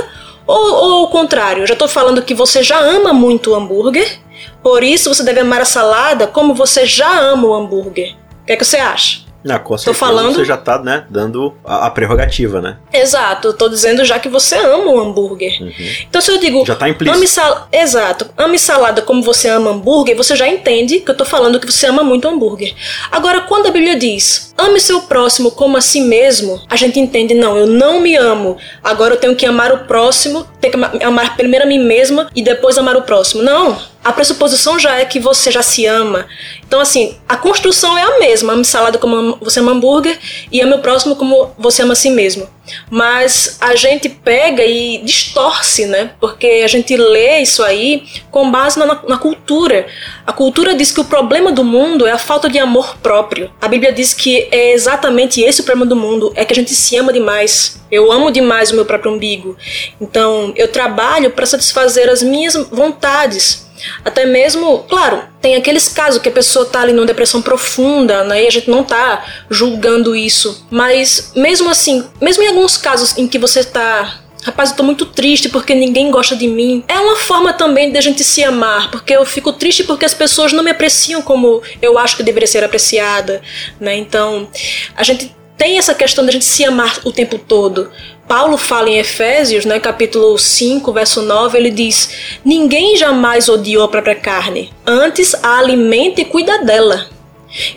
Ou, 0.48 0.74
ou 0.74 1.04
o 1.04 1.08
contrário, 1.08 1.64
eu 1.64 1.68
já 1.68 1.76
tô 1.76 1.88
falando 1.88 2.22
que 2.22 2.34
você 2.34 2.64
já 2.64 2.80
ama 2.80 3.14
muito 3.14 3.52
o 3.52 3.56
hambúrguer, 3.56 4.20
por 4.64 4.84
isso 4.84 5.14
você 5.14 5.24
deve 5.24 5.42
amar 5.42 5.62
a 5.62 5.66
salada 5.66 6.28
como 6.28 6.54
você 6.54 6.86
já 6.86 7.20
ama 7.20 7.48
o 7.48 7.54
hambúrguer. 7.54 8.16
O 8.42 8.46
que, 8.46 8.54
é 8.54 8.56
que 8.56 8.66
você 8.66 8.78
acha? 8.78 9.31
Certeza 9.78 9.86
tô 9.86 9.94
falando... 9.94 10.34
você 10.34 10.46
já 10.46 10.58
tá, 10.58 10.80
né, 10.80 11.06
dando 11.10 11.54
a, 11.66 11.88
a, 11.88 11.90
prerrogativa, 11.90 12.62
né? 12.62 12.78
Exato, 12.94 13.54
tô 13.54 13.68
dizendo 13.68 14.06
já 14.06 14.20
que 14.20 14.30
você 14.30 14.56
ama 14.56 14.92
o 14.92 15.00
hambúrguer. 15.00 15.62
Uhum. 15.62 15.72
Então 16.10 16.22
se 16.22 16.32
eu 16.32 16.38
digo... 16.38 16.66
Já 16.66 16.76
tá 16.76 16.88
implícito. 16.88 17.18
Ame 17.18 17.28
sal... 17.28 17.68
Exato. 17.72 18.28
Ame 18.38 18.60
salada 18.60 19.02
como 19.02 19.24
você 19.24 19.50
ama 19.50 19.72
hambúrguer, 19.72 20.16
você 20.16 20.36
já 20.36 20.48
entende 20.48 21.00
que 21.00 21.10
eu 21.10 21.18
tô 21.18 21.26
falando 21.26 21.60
que 21.60 21.72
você 21.72 21.88
ama 21.88 22.04
muito 22.04 22.28
hambúrguer. 22.28 22.74
Agora, 23.12 23.42
quando 23.42 23.68
a 23.68 23.72
Bíblia 23.72 23.98
diz, 23.98 24.54
ame 24.58 24.80
seu 24.80 25.02
próximo 25.02 25.52
como 25.52 25.78
a 25.78 25.82
si 25.82 26.02
mesmo, 26.02 26.62
a 26.70 26.76
gente 26.76 27.00
entende, 27.00 27.34
não, 27.34 27.58
eu 27.58 27.68
não 27.68 28.00
me 28.00 28.16
amo. 28.16 28.58
Agora 28.84 29.16
eu 29.16 29.18
tenho 29.18 29.36
que 29.36 29.46
amar 29.46 29.72
o 29.72 29.80
próximo, 29.80 30.46
tenho 30.60 30.74
que 30.74 31.04
amar 31.04 31.36
primeiro 31.36 31.66
a 31.66 31.68
mim 31.68 31.80
mesma 31.80 32.30
e 32.36 32.42
depois 32.42 32.78
amar 32.78 32.96
o 32.96 33.02
próximo. 33.02 33.42
Não, 33.42 33.78
a 34.04 34.12
pressuposição 34.12 34.80
já 34.80 35.00
é 35.00 35.06
que 35.06 35.20
você 35.20 35.52
já 35.52 35.62
se 35.62 35.86
ama. 35.86 36.26
Então, 36.66 36.80
assim, 36.80 37.16
a 37.30 37.38
construção 37.38 37.98
é 37.98 38.02
a 38.02 38.20
mesma. 38.20 38.54
Ame 38.54 38.66
salada 38.66 38.98
como 38.98 39.38
você 39.40 39.60
ama 39.60 39.74
hambúrguer 39.74 40.18
e 40.52 40.60
ame 40.60 40.74
o 40.74 40.80
próximo 40.80 41.16
como 41.16 41.52
você 41.58 41.84
ama 41.84 41.94
a 41.94 41.96
si 41.96 42.10
mesmo. 42.10 42.50
Mas 42.90 43.58
a 43.62 43.76
gente 43.76 44.10
pega 44.10 44.64
e 44.64 45.00
distorce, 45.00 45.86
né? 45.86 46.12
Porque 46.20 46.62
a 46.64 46.68
gente 46.68 46.96
lê 46.98 47.40
isso 47.40 47.64
aí 47.64 48.04
com 48.32 48.50
base 48.50 48.80
na, 48.80 48.86
na 48.86 49.18
cultura. 49.18 49.86
A 50.26 50.34
cultura 50.34 50.74
diz 50.74 50.92
que 50.92 51.02
o 51.02 51.06
problema 51.06 51.52
do 51.52 51.64
mundo 51.64 52.08
é 52.08 52.12
a 52.12 52.18
falta 52.18 52.50
de 52.50 52.58
amor 52.58 52.98
próprio. 53.04 53.52
A 53.62 53.68
Bíblia 53.68 53.92
diz 53.92 54.14
que 54.14 54.48
é 54.52 54.72
exatamente 54.72 55.42
esse 55.42 55.62
o 55.62 55.64
problema 55.64 55.88
do 55.88 55.96
mundo, 55.96 56.32
é 56.36 56.44
que 56.44 56.54
a 56.54 56.56
gente 56.56 56.74
se 56.74 56.96
ama 56.98 57.14
demais. 57.14 57.82
Eu 57.92 58.12
amo 58.12 58.32
demais 58.32 58.72
o 58.72 58.76
meu 58.76 58.86
próprio 58.86 59.12
umbigo. 59.12 59.56
Então, 60.00 60.54
eu 60.56 60.68
trabalho 60.68 61.32
para 61.32 61.46
satisfazer 61.46 62.10
as 62.10 62.24
minhas 62.24 62.56
vontades 62.72 63.70
até 64.04 64.26
mesmo, 64.26 64.86
claro, 64.90 65.24
tem 65.42 65.56
aqueles 65.56 65.90
casos 65.90 66.22
que 66.22 66.30
a 66.30 66.32
pessoa 66.32 66.66
tá 66.66 66.82
ali 66.82 66.94
numa 66.94 67.06
depressão 67.06 67.42
profunda, 67.42 68.24
né? 68.24 68.44
E 68.44 68.48
a 68.48 68.52
gente 68.52 68.70
não 68.70 68.84
tá 68.84 69.26
julgando 69.50 70.16
isso. 70.16 70.66
Mas 70.70 71.32
mesmo 71.36 71.70
assim, 71.70 72.04
mesmo 72.22 72.44
em 72.44 72.48
alguns 72.48 72.78
casos 72.78 73.18
em 73.18 73.28
que 73.28 73.38
você 73.38 73.64
tá 73.64 74.22
Rapaz, 74.44 74.72
eu 74.72 74.76
tô 74.76 74.84
muito 74.84 75.06
triste 75.06 75.50
porque 75.50 75.76
ninguém 75.76 76.10
gosta 76.10 76.36
de 76.36 76.48
mim. 76.48 76.84
É 76.88 77.00
uma 77.00 77.16
forma 77.16 77.54
também 77.54 77.92
de 77.92 77.98
a 77.98 78.02
gente 78.02 78.24
se 78.24 78.44
amar, 78.44 78.90
porque 78.90 79.14
eu 79.14 79.24
fico 79.24 79.54
triste 79.54 79.84
porque 79.84 80.04
as 80.04 80.16
pessoas 80.16 80.52
não 80.52 80.64
me 80.64 80.72
apreciam 80.72 81.22
como 81.22 81.62
eu 81.80 81.98
acho 81.98 82.18
que 82.18 82.24
deveria 82.24 82.48
ser 82.48 82.64
apreciada, 82.64 83.42
né? 83.80 83.96
Então, 83.96 84.50
a 84.96 85.04
gente 85.04 85.32
tem 85.62 85.78
essa 85.78 85.94
questão 85.94 86.24
de 86.24 86.32
a 86.32 86.34
gente 86.34 86.46
se 86.46 86.66
amar 86.66 87.02
o 87.06 87.12
tempo 87.12 87.38
todo. 87.38 87.92
Paulo 88.28 88.58
fala 88.58 88.90
em 88.90 88.98
Efésios, 88.98 89.64
né, 89.64 89.80
capítulo 89.80 90.36
5, 90.36 90.92
verso 90.92 91.22
9, 91.22 91.56
ele 91.56 91.70
diz: 91.70 92.10
Ninguém 92.44 92.98
jamais 92.98 93.48
odiou 93.48 93.84
a 93.84 93.88
própria 93.88 94.16
carne, 94.16 94.74
antes 94.88 95.36
a 95.36 95.60
alimenta 95.60 96.20
e 96.20 96.26
cuida 96.26 96.66
dela. 96.66 97.08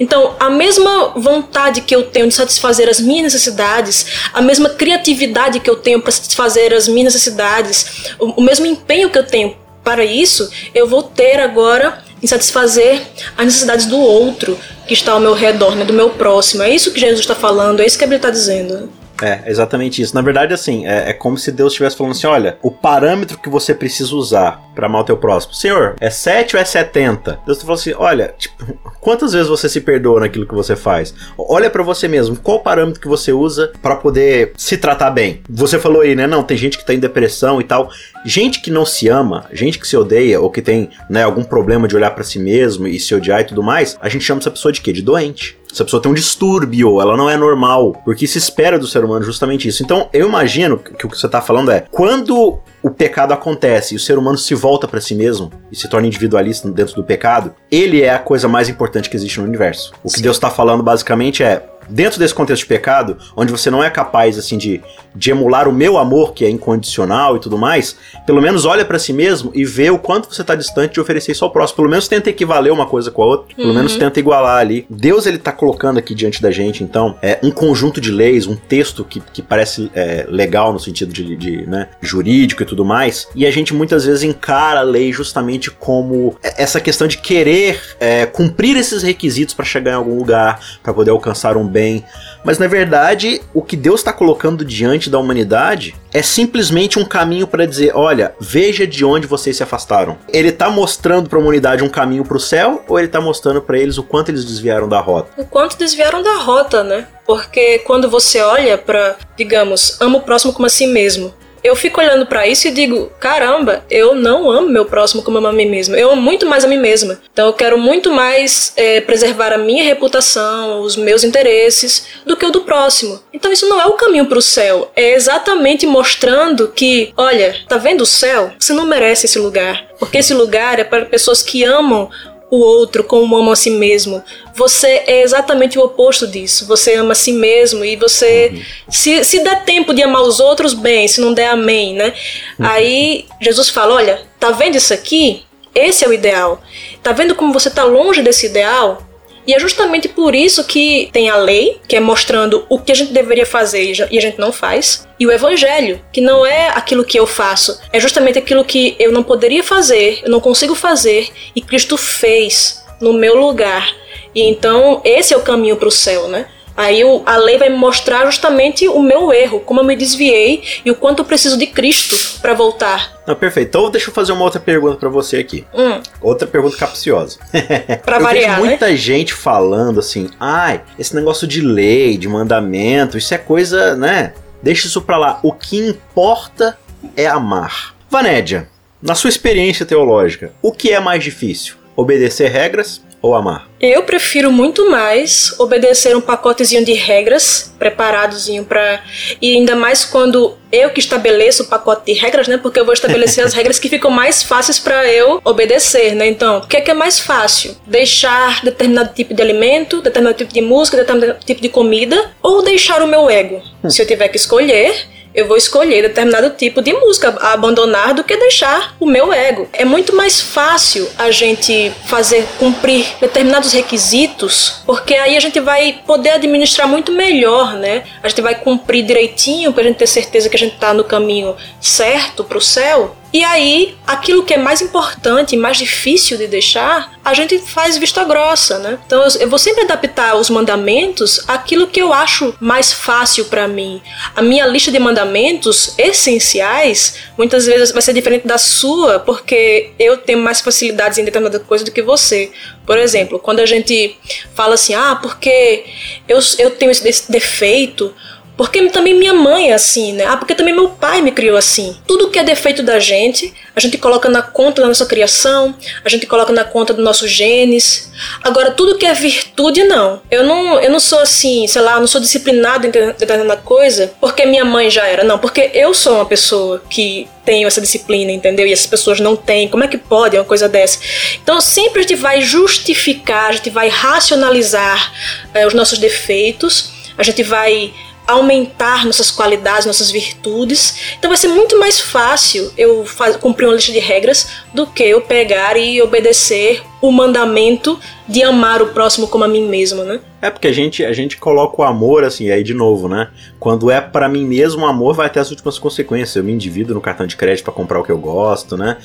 Então, 0.01 0.35
a 0.41 0.49
mesma 0.49 1.09
vontade 1.15 1.83
que 1.83 1.95
eu 1.95 2.05
tenho 2.05 2.27
de 2.27 2.33
satisfazer 2.33 2.89
as 2.89 3.01
minhas 3.01 3.25
necessidades, 3.25 4.07
a 4.33 4.41
mesma 4.41 4.71
criatividade 4.71 5.61
que 5.61 5.69
eu 5.69 5.77
tenho 5.77 6.01
para 6.01 6.11
satisfazer 6.11 6.73
as 6.73 6.89
minhas 6.89 7.13
necessidades, 7.13 8.15
o, 8.19 8.41
o 8.41 8.43
mesmo 8.43 8.65
empenho 8.65 9.11
que 9.11 9.19
eu 9.19 9.27
tenho 9.27 9.59
para 9.83 10.03
isso, 10.03 10.51
eu 10.75 10.89
vou 10.89 11.03
ter 11.03 11.39
agora 11.39 12.03
em 12.23 12.27
satisfazer 12.27 13.03
as 13.37 13.45
necessidades 13.45 13.85
do 13.85 13.99
outro 13.99 14.59
que 14.87 14.95
está 14.95 15.13
ao 15.13 15.21
meu 15.21 15.33
redor, 15.33 15.75
né, 15.77 15.85
do 15.85 15.93
meu 15.93 16.11
próximo. 16.11 16.63
É 16.63 16.71
isso 16.71 16.93
que 16.93 17.01
Jesus 17.01 17.21
está 17.21 17.35
falando, 17.35 17.81
é 17.81 17.87
isso 17.87 17.99
que 17.99 18.05
ele 18.05 18.17
está 18.17 18.31
dizendo. 18.31 18.91
É, 19.25 19.41
exatamente 19.47 20.03
isso. 20.03 20.15
Na 20.15 20.21
verdade, 20.21 20.53
assim, 20.53 20.87
é, 20.87 21.09
é 21.09 21.13
como 21.15 21.39
se 21.39 21.51
Deus 21.51 21.73
estivesse 21.73 21.97
falando 21.97 22.13
assim: 22.13 22.27
olha, 22.27 22.59
o 22.63 22.71
parâmetro 22.71 23.39
que 23.39 23.49
você 23.49 23.75
precisa 23.75 24.15
usar 24.15 24.63
para 24.75 24.87
amar 24.87 25.01
o 25.01 25.05
teu 25.05 25.17
próximo, 25.17 25.55
Senhor, 25.55 25.97
é 25.99 26.11
7 26.11 26.57
ou 26.57 26.61
é 26.61 26.65
70? 26.65 27.41
Deus 27.47 27.57
tá 27.57 27.65
falando 27.65 27.81
assim: 27.81 27.95
olha, 27.97 28.35
tipo, 28.37 28.79
quantas 29.01 29.33
vezes 29.33 29.49
você 29.49 29.67
se 29.67 29.81
perdoa 29.81 30.21
naquilo 30.21 30.47
que 30.47 30.55
você 30.55 30.77
faz? 30.77 31.15
Olha 31.39 31.71
para 31.71 31.83
você 31.83 32.07
mesmo, 32.07 32.37
qual 32.37 32.61
parâmetro 32.61 33.01
que 33.01 33.09
você 33.09 33.33
usa 33.33 33.73
para 33.81 33.97
poder 33.97 34.53
se 34.59 34.77
tratar 34.77 35.11
bem? 35.11 35.41
Você 35.49 35.79
falou 35.79 36.03
aí, 36.03 36.15
né? 36.15 36.27
Não, 36.27 36.43
tem 36.43 36.59
gente 36.59 36.77
que 36.77 36.85
tá 36.85 36.93
em 36.93 36.99
depressão 36.99 37.63
e 37.63 37.65
tal. 37.65 37.89
Gente 38.27 38.61
que 38.61 38.71
não 38.71 38.85
se 38.85 39.09
ama, 39.09 39.47
gente 39.53 39.79
que 39.79 39.89
se 39.89 39.97
odeia 39.97 40.39
ou 40.39 40.51
que 40.51 40.61
tem, 40.61 40.91
né, 41.09 41.23
algum 41.23 41.45
problema 41.45 41.89
de 41.89 41.97
olhar 41.97 42.11
para 42.11 42.25
si 42.25 42.39
mesmo 42.39 42.87
e 42.87 43.01
se 43.01 43.15
odiar 43.15 43.41
e 43.41 43.45
tudo 43.45 43.63
mais, 43.63 43.97
a 44.03 44.09
gente 44.11 44.25
chama 44.25 44.41
essa 44.41 44.51
pessoa 44.51 44.73
de 44.73 44.83
quê? 44.83 44.93
De 44.93 45.01
doente. 45.01 45.57
Essa 45.75 45.85
pessoa 45.85 46.01
tem 46.01 46.13
um 46.13 46.15
distúrbio, 46.15 47.01
ela 47.01 47.17
não 47.17 47.29
é 47.29 47.37
normal, 47.37 48.01
porque 48.05 48.29
se 48.29 48.39
espera 48.39 48.79
do 48.79 48.87
ser 48.87 49.05
humano 49.05 49.25
justamente 49.25 49.67
isso. 49.67 49.83
Então, 49.83 50.09
eu 50.13 50.29
imagino 50.29 50.79
que 50.79 51.05
o 51.05 51.09
que 51.09 51.19
você 51.19 51.27
está 51.27 51.41
falando 51.41 51.73
é 51.73 51.85
quando 51.91 52.61
o 52.81 52.91
pecado 52.91 53.33
acontece 53.33 53.95
e 53.95 53.97
o 53.97 54.01
ser 54.01 54.17
humano 54.17 54.39
se 54.39 54.55
volta 54.55 54.87
para 54.87 55.01
si 55.01 55.17
mesmo 55.17 55.51
e 55.73 55.77
se 55.77 55.89
torna 55.89 56.07
individualista 56.07 56.71
dentro 56.71 56.95
do 56.95 57.03
pecado, 57.03 57.53
ele 57.69 58.03
é 58.03 58.11
a 58.11 58.21
coisa 58.21 58.47
mais 58.47 58.69
importante 58.69 59.11
que 59.11 59.17
existe 59.17 59.41
no 59.41 59.47
universo. 59.47 59.93
O 60.05 60.09
que 60.09 60.19
Sim. 60.19 60.23
Deus 60.23 60.37
está 60.37 60.49
falando 60.49 60.81
basicamente 60.81 61.43
é 61.43 61.67
dentro 61.89 62.19
desse 62.19 62.35
contexto 62.35 62.63
de 62.63 62.69
pecado, 62.69 63.17
onde 63.37 63.53
você 63.53 63.71
não 63.71 63.83
é 63.83 63.91
capaz 63.91 64.39
assim 64.39 64.59
de, 64.59 64.81
de 65.15 65.31
emular 65.31 65.69
o 65.69 65.73
meu 65.73 65.99
amor, 65.99 66.33
que 66.33 66.45
é 66.45 66.51
incondicional 66.51 67.37
e 67.37 67.41
tudo 67.41 67.57
mais, 67.57 67.97
pelo 68.27 68.41
menos 68.41 68.65
olha 68.65 68.85
para 68.85 68.99
si 68.99 69.13
mesmo 69.13 69.51
e 69.55 69.65
vê 69.65 69.91
o 69.91 69.99
quanto 69.99 70.33
você 70.33 70.43
tá 70.43 70.55
distante 70.55 70.95
de 70.95 71.01
oferecer 71.01 71.33
isso 71.33 71.45
ao 71.45 71.51
próximo. 71.51 71.77
Pelo 71.77 71.91
menos 71.91 72.09
tenta 72.09 72.31
equivaler 72.31 72.73
uma 72.73 72.87
coisa 72.87 73.11
com 73.11 73.23
a 73.23 73.27
outra, 73.27 73.55
pelo 73.55 73.69
uhum. 73.69 73.75
menos 73.75 73.97
tenta 73.97 74.19
igualar 74.19 74.59
ali. 74.59 74.87
Deus 74.89 75.27
ele 75.27 75.39
tá 75.39 75.53
colocando 75.53 75.99
aqui 75.99 76.15
diante 76.15 76.41
da 76.43 76.51
gente, 76.51 76.83
então, 76.83 77.17
é 77.23 77.39
um 77.43 77.51
conjunto 77.51 78.01
de 78.01 78.11
leis, 78.11 78.47
um 78.47 78.57
texto 78.57 79.05
que, 79.05 79.21
que 79.33 79.43
parece 79.43 79.91
é, 79.95 80.27
legal 80.29 80.73
no 80.73 80.81
sentido 80.81 81.13
de, 81.13 81.37
de 81.37 81.67
né, 81.67 81.89
jurídico 82.01 82.63
e 82.63 82.67
tudo 82.67 82.85
mais, 82.85 83.29
e 83.35 83.47
a 83.47 83.51
gente 83.51 83.75
muitas 83.75 84.05
vezes 84.05 84.23
encara 84.23 84.81
a 84.81 84.83
lei 84.83 85.13
justamente 85.13 85.71
como 85.71 86.37
essa 86.43 86.81
questão 86.81 87.07
de 87.07 87.19
querer 87.19 87.81
é, 88.01 88.27
cumprir 88.27 88.77
esses 88.77 89.03
requisitos 89.03 89.55
para 89.55 89.65
chegar 89.65 89.93
em 89.93 89.95
algum 89.95 90.17
lugar, 90.17 90.61
para 90.83 90.93
poder 90.93 91.11
alcançar 91.11 91.57
um 91.57 91.67
bem. 91.75 92.05
Mas 92.45 92.59
na 92.59 92.69
verdade, 92.69 93.43
o 93.53 93.61
que 93.61 93.77
Deus 93.77 94.01
está 94.01 94.13
colocando 94.13 94.65
diante 94.65 95.11
da 95.11 95.19
humanidade 95.19 95.97
é 96.13 96.23
simplesmente 96.23 96.99
um 96.99 97.05
caminho 97.05 97.49
para 97.49 97.67
dizer: 97.67 97.93
olha, 97.97 98.33
veja 98.41 98.87
de 98.87 99.05
onde 99.05 99.27
vocês 99.27 99.57
se 99.57 99.63
afastaram. 99.63 100.17
Ele 100.33 100.51
está 100.51 100.71
mostrando 100.71 101.29
para 101.29 101.39
a 101.39 101.43
humanidade 101.43 101.83
um 101.83 101.89
caminho 101.89 102.25
para 102.25 102.37
o 102.37 102.41
céu 102.41 102.85
ou 102.89 102.99
ele 102.99 103.09
está 103.09 103.21
mostrando 103.21 103.61
para 103.61 103.77
eles 103.77 103.99
o 103.99 104.05
quanto 104.05 104.29
eles 104.29 104.45
desviaram 104.45 104.89
da 104.89 105.01
rota? 105.01 105.33
O 105.37 105.45
quanto 105.45 105.77
desviaram 105.77 106.23
da 106.23 106.37
rota, 106.37 106.85
né? 106.85 107.09
Porque 107.27 107.81
quando 107.81 108.09
você 108.09 108.41
olha 108.41 108.79
para, 108.79 109.17
digamos, 109.37 109.99
ama 110.01 110.19
o 110.19 110.23
próximo 110.23 110.53
como 110.53 110.67
a 110.67 110.71
si 110.71 110.87
mesmo, 110.87 111.35
eu 111.65 111.75
fico 111.75 111.99
olhando 111.99 112.27
para 112.27 112.47
isso 112.47 112.69
e 112.69 112.71
digo: 112.71 113.11
caramba, 113.19 113.83
eu 113.91 114.15
não 114.15 114.51
amo 114.51 114.69
meu 114.69 114.85
próximo 114.85 115.23
como 115.23 115.39
eu 115.39 115.41
amo 115.41 115.49
a 115.49 115.53
mim 115.53 115.65
mesma. 115.65 115.97
Eu 115.97 116.11
amo 116.11 116.21
muito 116.21 116.45
mais 116.45 116.63
a 116.63 116.69
mim 116.69 116.77
mesma. 116.77 117.19
Então 117.33 117.47
eu 117.47 117.55
quero 117.55 117.79
muito 117.79 118.13
mais 118.13 118.75
é, 118.77 119.01
preservar 119.01 119.51
a 119.51 119.59
minha 119.59 119.83
reputação, 119.83 120.83
os 120.83 120.95
meus 120.95 121.25
interesses, 121.25 122.07
do 122.27 122.37
que 122.37 122.45
o 122.45 122.51
do 122.51 122.61
próximo. 122.61 123.19
Então 123.33 123.51
isso 123.51 123.67
não 123.67 123.81
é 123.81 123.87
o 123.87 123.93
caminho 123.93 124.27
para 124.27 124.39
o 124.39 124.43
céu. 124.43 124.93
É 124.95 125.15
exatamente 125.15 125.87
mostrando 125.87 126.69
que, 126.69 127.13
olha, 127.17 127.57
tá 127.67 127.79
vendo 127.79 128.03
o 128.03 128.07
céu? 128.07 128.53
Você 128.59 128.75
não 128.75 128.85
merece 128.85 129.25
esse 129.25 129.39
lugar. 129.39 129.87
Porque 129.99 130.19
esse 130.19 130.35
lugar 130.35 130.79
é 130.79 130.85
para 130.85 131.07
pessoas 131.07 131.43
que 131.43 131.65
amam 131.65 132.11
o 132.55 132.61
outro 132.61 133.05
como 133.05 133.37
ama 133.37 133.53
a 133.53 133.57
si 133.57 133.71
mesmo. 133.71 134.23
Você 134.55 135.03
é 135.07 135.23
exatamente 135.23 135.79
o 135.79 135.83
oposto 135.83 136.27
disso. 136.27 136.67
Você 136.67 136.95
ama 136.95 137.13
a 137.13 137.15
si 137.15 137.33
mesmo 137.33 137.85
e 137.85 137.97
você. 137.97 138.51
Uhum. 138.53 138.63
Se, 138.89 139.25
se 139.25 139.41
der 139.41 139.65
tempo 139.65 139.93
de 139.93 140.03
amar 140.03 140.23
os 140.23 140.41
outros, 140.41 140.75
bem, 140.75 141.09
se 141.09 141.21
não 141.21 141.35
der, 141.35 141.49
amém, 141.49 141.95
né? 141.95 142.15
Uhum. 142.59 142.67
Aí 142.67 143.27
Jesus 143.41 143.69
fala: 143.69 143.95
olha, 143.95 144.23
tá 144.39 144.51
vendo 144.51 144.77
isso 144.77 144.95
aqui? 144.95 145.45
Esse 145.75 146.05
é 146.05 146.09
o 146.09 146.13
ideal. 146.13 146.63
Tá 147.03 147.13
vendo 147.13 147.35
como 147.35 147.53
você 147.53 147.69
tá 147.69 147.85
longe 147.85 148.23
desse 148.23 148.47
ideal? 148.47 149.03
E 149.47 149.55
é 149.55 149.59
justamente 149.59 150.09
por 150.09 150.35
isso 150.35 150.65
que 150.65 151.11
tem 151.13 151.29
a 151.29 151.37
lei, 151.37 151.81
que 151.87 151.97
é 151.97 152.01
mostrando 152.01 152.65
o 152.69 152.79
que 152.79 152.93
a 152.93 152.95
gente 152.95 153.13
deveria 153.13 153.45
fazer 153.45 153.93
e 154.11 154.19
a 154.19 154.21
gente 154.21 154.39
não 154.39 154.53
faz, 154.53 155.07
e 155.19 155.27
o 155.27 155.33
evangelho, 155.33 156.01
que 156.13 156.21
não 156.21 156.47
é 156.47 156.69
aquilo 156.69 157.05
que 157.05 157.19
eu 157.19 157.27
faço, 157.27 157.79
é 157.93 158.01
justamente 158.01 158.39
aquilo 158.39 158.65
que 158.65 158.97
eu 158.99 159.13
não 159.13 159.23
poderia 159.23 159.63
fazer, 159.63 160.21
eu 160.23 160.31
não 160.31 160.41
consigo 160.41 160.75
fazer 160.75 161.29
e 161.55 161.61
Cristo 161.61 161.97
fez 161.97 162.85
no 163.01 163.13
meu 163.13 163.37
lugar. 163.37 163.95
E 164.35 164.43
então 164.43 165.01
esse 165.05 165.35
é 165.35 165.37
o 165.37 165.43
caminho 165.43 165.77
para 165.77 165.89
o 165.89 165.93
céu, 165.93 166.29
né? 166.29 166.49
Aí 166.77 167.05
o, 167.05 167.23
a 167.25 167.37
lei 167.37 167.57
vai 167.57 167.69
me 167.69 167.77
mostrar 167.77 168.27
justamente 168.27 168.89
o 168.89 169.01
meu 169.01 169.33
erro, 169.33 169.61
como 169.61 169.81
eu 169.81 169.85
me 169.85 169.95
desviei 169.95 170.63
e 170.85 170.91
o 170.91 170.95
quanto 170.95 171.21
eu 171.21 171.25
preciso 171.25 171.57
de 171.57 171.67
Cristo 171.67 172.41
para 172.41 172.53
voltar. 172.53 173.21
Não, 173.27 173.35
perfeito. 173.35 173.69
Então 173.69 173.91
deixa 173.91 174.11
eu 174.11 174.15
fazer 174.15 174.33
uma 174.33 174.45
outra 174.45 174.61
pergunta 174.61 174.97
para 174.97 175.09
você 175.09 175.37
aqui. 175.37 175.65
Hum. 175.73 176.01
Outra 176.21 176.47
pergunta 176.49 176.77
capciosa. 176.77 177.39
Pra 178.05 178.17
eu 178.17 178.23
variar, 178.23 178.57
vejo 178.57 178.67
muita 178.67 178.89
né? 178.89 178.97
gente 178.97 179.33
falando 179.33 180.01
assim, 180.01 180.29
ai, 180.39 180.83
esse 180.99 181.15
negócio 181.15 181.47
de 181.47 181.61
lei, 181.61 182.17
de 182.17 182.29
mandamento, 182.29 183.17
isso 183.17 183.33
é 183.33 183.39
coisa, 183.39 183.95
né? 183.95 184.35
Deixa 184.63 184.87
isso 184.87 185.03
pra 185.03 185.19
lá. 185.19 185.41
O 185.43 185.53
que 185.53 185.77
importa 185.77 186.79
é 187.17 187.27
amar. 187.27 187.95
Vanédia, 188.09 188.69
na 189.03 189.15
sua 189.15 189.29
experiência 189.29 189.85
teológica, 189.85 190.53
o 190.63 190.73
que 190.73 190.91
é 190.91 190.99
mais 190.99 191.23
difícil? 191.23 191.77
Obedecer 191.95 192.51
regras 192.51 193.03
ou 193.25 193.35
amar? 193.35 193.67
Eu 193.81 194.03
prefiro 194.03 194.53
muito 194.53 194.91
mais 194.91 195.59
obedecer 195.59 196.15
um 196.15 196.21
pacotezinho 196.21 196.85
de 196.85 196.93
regras 196.93 197.75
preparadozinho 197.79 198.67
para 198.67 199.03
e 199.41 199.57
ainda 199.57 199.75
mais 199.75 200.05
quando 200.05 200.55
eu 200.71 200.91
que 200.91 201.01
estabeleço 201.01 201.63
o 201.63 201.67
pacote 201.67 202.13
de 202.13 202.21
regras, 202.21 202.49
né? 202.49 202.59
Porque 202.59 202.79
eu 202.79 202.85
vou 202.85 202.93
estabelecer 202.93 203.43
as 203.43 203.55
regras 203.55 203.79
que 203.79 203.89
ficam 203.89 204.11
mais 204.11 204.43
fáceis 204.43 204.79
para 204.79 205.11
eu 205.11 205.41
obedecer, 205.43 206.15
né? 206.15 206.27
Então, 206.27 206.59
o 206.59 206.67
que 206.67 206.77
é 206.77 206.83
que 206.83 206.91
é 206.91 206.95
mais 206.95 207.19
fácil? 207.19 207.75
Deixar 207.87 208.63
determinado 208.63 209.15
tipo 209.15 209.33
de 209.33 209.41
alimento, 209.41 210.03
determinado 210.03 210.37
tipo 210.37 210.53
de 210.53 210.61
música, 210.61 210.99
determinado 210.99 211.39
tipo 211.47 211.63
de 211.63 211.71
comida 211.71 212.33
ou 212.43 212.63
deixar 212.63 213.03
o 213.03 213.07
meu 213.07 213.31
ego? 213.31 213.63
Se 213.89 214.03
eu 214.03 214.07
tiver 214.07 214.29
que 214.29 214.37
escolher, 214.37 215.07
eu 215.35 215.49
vou 215.49 215.57
escolher 215.57 216.03
determinado 216.03 216.51
tipo 216.51 216.81
de 216.81 216.93
música 216.93 217.37
a 217.41 217.53
abandonar 217.53 218.15
do 218.15 218.23
que 218.23 218.37
deixar 218.37 218.95
o 219.01 219.07
meu 219.07 219.33
ego. 219.33 219.69
É 219.73 219.85
muito 219.85 220.15
mais 220.15 220.41
fácil 220.41 221.09
a 221.19 221.31
gente 221.31 221.93
fazer 222.07 222.47
cumprir 222.59 223.07
determinados 223.21 223.73
requisitos, 223.73 224.83
porque 224.87 225.15
aí 225.15 225.37
a 225.37 225.41
gente 225.41 225.59
vai 225.59 226.01
poder 226.07 226.31
administrar 226.31 226.89
muito 226.89 227.11
melhor, 227.11 227.75
né? 227.75 228.05
A 228.23 228.29
gente 228.29 228.43
vai 228.43 228.55
cumprir 228.55 229.05
direitinho 229.05 229.73
para 229.73 229.83
a 229.83 229.87
gente 229.87 229.97
ter 229.97 230.07
certeza 230.07 230.49
que 230.49 230.57
a 230.57 230.59
gente 230.59 230.75
está 230.75 230.95
no 230.95 231.05
caminho 231.05 231.57
certo 231.81 232.45
para 232.45 232.59
o 232.59 232.61
céu. 232.61 233.17
E 233.35 233.43
aí, 233.43 233.97
aquilo 234.07 234.45
que 234.45 234.55
é 234.55 234.57
mais 234.57 234.81
importante 234.81 235.57
mais 235.57 235.77
difícil 235.77 236.39
de 236.39 236.47
deixar, 236.47 237.19
a 237.25 237.35
gente 237.35 237.59
faz 237.59 237.99
vista 237.99 238.23
grossa, 238.23 238.79
né? 238.79 238.97
Então 239.05 239.27
eu 239.41 239.51
vou 239.51 239.59
sempre 239.59 239.83
adaptar 239.83 240.37
os 240.37 240.49
mandamentos 240.49 241.43
àquilo 241.49 241.89
que 241.89 242.01
eu 242.01 242.13
acho 242.13 242.55
mais 242.61 242.93
fácil 242.93 243.47
para 243.47 243.67
mim. 243.67 244.01
A 244.37 244.41
minha 244.41 244.65
lista 244.69 244.93
de 244.93 245.01
mandamentos 245.01 245.99
essenciais 245.99 247.17
muitas 247.37 247.67
vezes 247.67 247.91
vai 247.91 248.03
ser 248.03 248.13
diferente 248.13 248.47
da 248.47 248.57
sua, 248.57 249.19
porque 249.19 249.91
eu 249.99 250.17
tenho 250.19 250.39
mais 250.39 250.61
facilidades 250.61 251.19
em 251.19 251.25
determinada 251.25 251.59
coisa 251.59 251.85
do 251.85 251.91
que 251.91 252.03
você. 252.03 252.53
Por 252.87 252.99
exemplo, 252.99 253.41
quando 253.41 253.59
a 253.59 253.67
gente 253.67 254.17
fala 254.55 254.75
assim, 254.75 254.95
ah, 254.95 255.19
porque 255.21 255.87
eu, 256.29 256.39
eu 256.61 256.71
tenho 256.71 256.93
esse 256.93 257.33
defeito, 257.33 258.15
porque 258.57 258.89
também 258.89 259.15
minha 259.15 259.35
mãe 259.35 259.71
é 259.71 259.75
assim, 259.75 260.13
né? 260.13 260.25
Ah, 260.27 260.37
porque 260.37 260.55
também 260.55 260.73
meu 260.73 260.89
pai 260.89 261.21
me 261.21 261.33
criou 261.33 261.57
assim. 261.57 261.97
Tudo 262.07 262.31
que 262.31 262.39
é 262.39 262.45
defeito 262.45 262.83
da 262.83 262.99
gente, 263.01 263.53
a 263.75 263.81
gente 263.81 263.99
coloca 263.99 264.29
na 264.29 264.43
conta 264.43 264.81
da 264.81 264.89
nossa 264.89 265.07
criação, 265.07 265.75
a 266.05 266.09
gente 266.09 266.27
coloca 266.27 266.53
na 266.53 266.63
conta 266.65 266.95
dos 266.95 267.05
nossos 267.05 267.31
genes. 267.31 268.13
Agora, 268.43 268.71
tudo 268.71 268.97
que 268.97 269.07
é 269.07 269.13
virtude, 269.13 269.83
não. 269.85 270.23
Eu 270.31 270.45
não, 270.45 270.81
eu 270.81 270.91
não 270.91 271.01
sou 271.01 271.19
assim, 271.19 271.67
sei 271.67 271.83
lá, 271.83 271.99
não 271.99 272.07
sou 272.07 272.21
disciplinado 272.21 272.87
em 272.87 272.91
determinada 272.91 273.61
coisa 273.61 274.13
porque 274.21 274.47
minha 274.47 274.65
mãe 274.65 274.89
já 274.89 275.07
era. 275.07 275.25
Não, 275.25 275.39
porque 275.39 275.71
eu 275.75 275.93
sou 275.93 276.17
uma 276.17 276.27
pessoa 276.27 276.81
que 276.89 277.29
tenho 277.45 277.67
essa 277.67 277.81
disciplina, 277.81 278.31
entendeu? 278.31 278.67
E 278.67 278.73
essas 278.73 278.87
pessoas 278.87 279.19
não 279.21 279.35
têm. 279.35 279.69
Como 279.69 279.83
é 279.83 279.89
que 279.89 279.99
pode 279.99 280.37
uma 280.37 280.45
coisa 280.45 280.69
dessa? 280.69 280.99
Então, 281.43 281.61
sempre 281.61 281.99
a 281.99 282.03
gente 282.03 282.17
vai 282.17 282.41
justificar, 282.41 283.51
a 283.51 283.53
gente 283.53 283.71
vai 283.71 283.89
racionalizar 283.89 285.13
é, 285.53 285.67
os 285.67 285.75
nossos 285.75 285.99
defeitos, 285.99 286.91
a 287.19 287.23
gente 287.23 287.43
vai 287.43 287.93
aumentar 288.27 289.05
nossas 289.05 289.31
qualidades, 289.31 289.87
nossas 289.87 290.11
virtudes. 290.11 291.15
Então 291.19 291.29
vai 291.29 291.37
ser 291.37 291.49
muito 291.49 291.79
mais 291.79 292.01
fácil 292.01 292.73
eu 292.77 293.05
faz, 293.05 293.37
cumprir 293.37 293.67
uma 293.67 293.75
lista 293.75 293.93
de 293.93 293.99
regras 293.99 294.49
do 294.73 294.87
que 294.87 295.03
eu 295.03 295.21
pegar 295.21 295.77
e 295.77 296.01
obedecer 296.01 296.83
o 297.01 297.13
mandamento 297.13 297.99
de 298.27 298.43
amar 298.43 298.81
o 298.81 298.89
próximo 298.89 299.29
como 299.29 299.45
a 299.45 299.49
mim 299.49 299.69
mesmo, 299.69 300.05
né? 300.05 300.21
É 300.41 300.49
porque 300.49 300.69
a 300.69 300.73
gente, 300.73 301.05
a 301.05 301.13
gente 301.13 301.37
coloca 301.37 301.83
o 301.83 301.85
amor 301.85 302.25
assim, 302.25 302.51
aí 302.51 302.63
de 302.63 302.73
novo, 302.73 303.09
né? 303.09 303.29
Quando 303.61 303.91
é 303.91 304.01
para 304.01 304.29
mim 304.29 304.47
mesmo, 304.47 304.83
o 304.83 304.87
amor 304.87 305.15
vai 305.15 305.27
até 305.27 305.41
as 305.41 305.51
últimas 305.51 305.79
consequências. 305.79 306.35
Eu 306.35 306.45
me 306.45 306.53
endivido 306.53 306.95
no 306.95 307.01
cartão 307.01 307.27
de 307.27 307.37
crédito 307.37 307.65
para 307.65 307.75
comprar 307.75 308.01
o 308.01 308.03
que 308.03 308.13
eu 308.13 308.19
gosto, 308.19 308.77
né? 308.77 308.97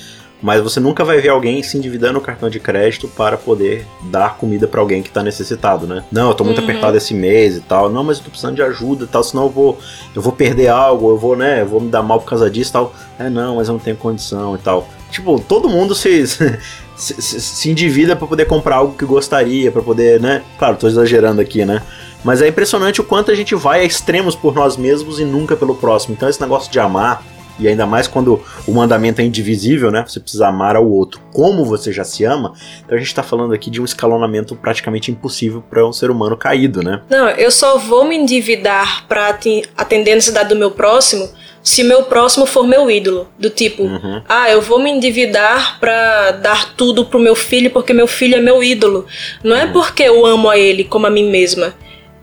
Mas 0.41 0.61
você 0.61 0.79
nunca 0.79 1.03
vai 1.03 1.19
ver 1.19 1.29
alguém 1.29 1.61
se 1.61 1.77
endividando 1.77 2.13
no 2.13 2.21
cartão 2.21 2.49
de 2.49 2.59
crédito 2.59 3.07
para 3.09 3.37
poder 3.37 3.85
dar 4.03 4.37
comida 4.37 4.67
para 4.67 4.79
alguém 4.79 5.03
que 5.03 5.09
tá 5.09 5.21
necessitado, 5.21 5.85
né? 5.85 6.03
Não, 6.11 6.29
eu 6.29 6.33
tô 6.33 6.43
muito 6.43 6.59
uhum. 6.59 6.63
apertado 6.63 6.95
esse 6.95 7.13
mês 7.13 7.57
e 7.57 7.61
tal. 7.61 7.89
Não, 7.89 8.03
mas 8.03 8.17
eu 8.17 8.23
tô 8.23 8.29
precisando 8.29 8.55
de 8.55 8.61
ajuda 8.61 9.03
e 9.03 9.07
tal, 9.07 9.23
senão 9.23 9.43
eu 9.43 9.49
vou 9.49 9.77
eu 10.15 10.21
vou 10.21 10.31
perder 10.31 10.69
algo, 10.69 11.09
eu 11.09 11.17
vou, 11.17 11.35
né, 11.35 11.61
eu 11.61 11.65
vou 11.65 11.81
me 11.81 11.89
dar 11.89 12.01
mal 12.01 12.19
por 12.19 12.29
causa 12.29 12.49
disso 12.49 12.71
e 12.71 12.73
tal. 12.73 12.95
É, 13.17 13.29
não, 13.29 13.57
mas 13.57 13.67
eu 13.67 13.73
não 13.73 13.79
tenho 13.79 13.97
condição 13.97 14.55
e 14.55 14.59
tal. 14.59 14.87
Tipo, 15.11 15.39
todo 15.39 15.67
mundo 15.67 15.93
se 15.93 16.25
se, 16.95 17.21
se, 17.21 17.41
se 17.41 17.69
endivida 17.69 18.15
para 18.15 18.27
poder 18.27 18.45
comprar 18.45 18.77
algo 18.77 18.93
que 18.93 19.05
gostaria, 19.05 19.71
para 19.71 19.81
poder, 19.81 20.19
né? 20.21 20.43
Claro, 20.57 20.77
tô 20.77 20.87
exagerando 20.87 21.41
aqui, 21.41 21.65
né? 21.65 21.81
Mas 22.23 22.41
é 22.41 22.47
impressionante 22.47 22.99
o 22.99 23.03
quanto 23.03 23.31
a 23.31 23.35
gente 23.35 23.55
vai 23.55 23.81
a 23.81 23.83
extremos 23.83 24.35
por 24.35 24.53
nós 24.53 24.75
mesmos 24.75 25.19
e 25.19 25.25
nunca 25.25 25.55
pelo 25.55 25.75
próximo. 25.75 26.13
Então 26.13 26.27
esse 26.27 26.41
negócio 26.41 26.71
de 26.71 26.79
amar 26.79 27.23
e 27.59 27.67
ainda 27.67 27.85
mais 27.85 28.07
quando 28.07 28.41
o 28.65 28.71
mandamento 28.71 29.21
é 29.21 29.23
indivisível, 29.23 29.91
né? 29.91 30.03
Você 30.07 30.19
precisa 30.19 30.47
amar 30.47 30.75
ao 30.75 30.89
outro 30.89 31.19
como 31.33 31.65
você 31.65 31.91
já 31.91 32.03
se 32.03 32.23
ama. 32.23 32.53
Então 32.83 32.97
a 32.97 32.99
gente 32.99 33.13
tá 33.13 33.21
falando 33.21 33.53
aqui 33.53 33.69
de 33.69 33.81
um 33.81 33.85
escalonamento 33.85 34.55
praticamente 34.55 35.11
impossível 35.11 35.63
para 35.69 35.85
um 35.85 35.93
ser 35.93 36.09
humano 36.09 36.37
caído, 36.37 36.81
né? 36.81 37.01
Não, 37.09 37.29
eu 37.29 37.51
só 37.51 37.77
vou 37.77 38.05
me 38.05 38.15
endividar 38.15 39.05
para 39.07 39.27
atender 39.27 40.11
a 40.11 40.15
necessidade 40.15 40.49
do 40.49 40.55
meu 40.55 40.71
próximo 40.71 41.29
se 41.61 41.83
meu 41.83 42.03
próximo 42.03 42.45
for 42.45 42.65
meu 42.65 42.89
ídolo. 42.89 43.27
Do 43.37 43.49
tipo, 43.49 43.83
uhum. 43.83 44.21
ah, 44.27 44.49
eu 44.49 44.61
vou 44.61 44.79
me 44.79 44.89
endividar 44.89 45.79
para 45.79 46.31
dar 46.31 46.73
tudo 46.75 47.05
pro 47.05 47.19
meu 47.19 47.35
filho 47.35 47.69
porque 47.69 47.93
meu 47.93 48.07
filho 48.07 48.35
é 48.35 48.41
meu 48.41 48.63
ídolo. 48.63 49.05
Não 49.43 49.55
é 49.55 49.65
uhum. 49.65 49.73
porque 49.73 50.03
eu 50.03 50.25
amo 50.25 50.49
a 50.49 50.57
ele 50.57 50.83
como 50.83 51.05
a 51.05 51.09
mim 51.09 51.29
mesma. 51.29 51.73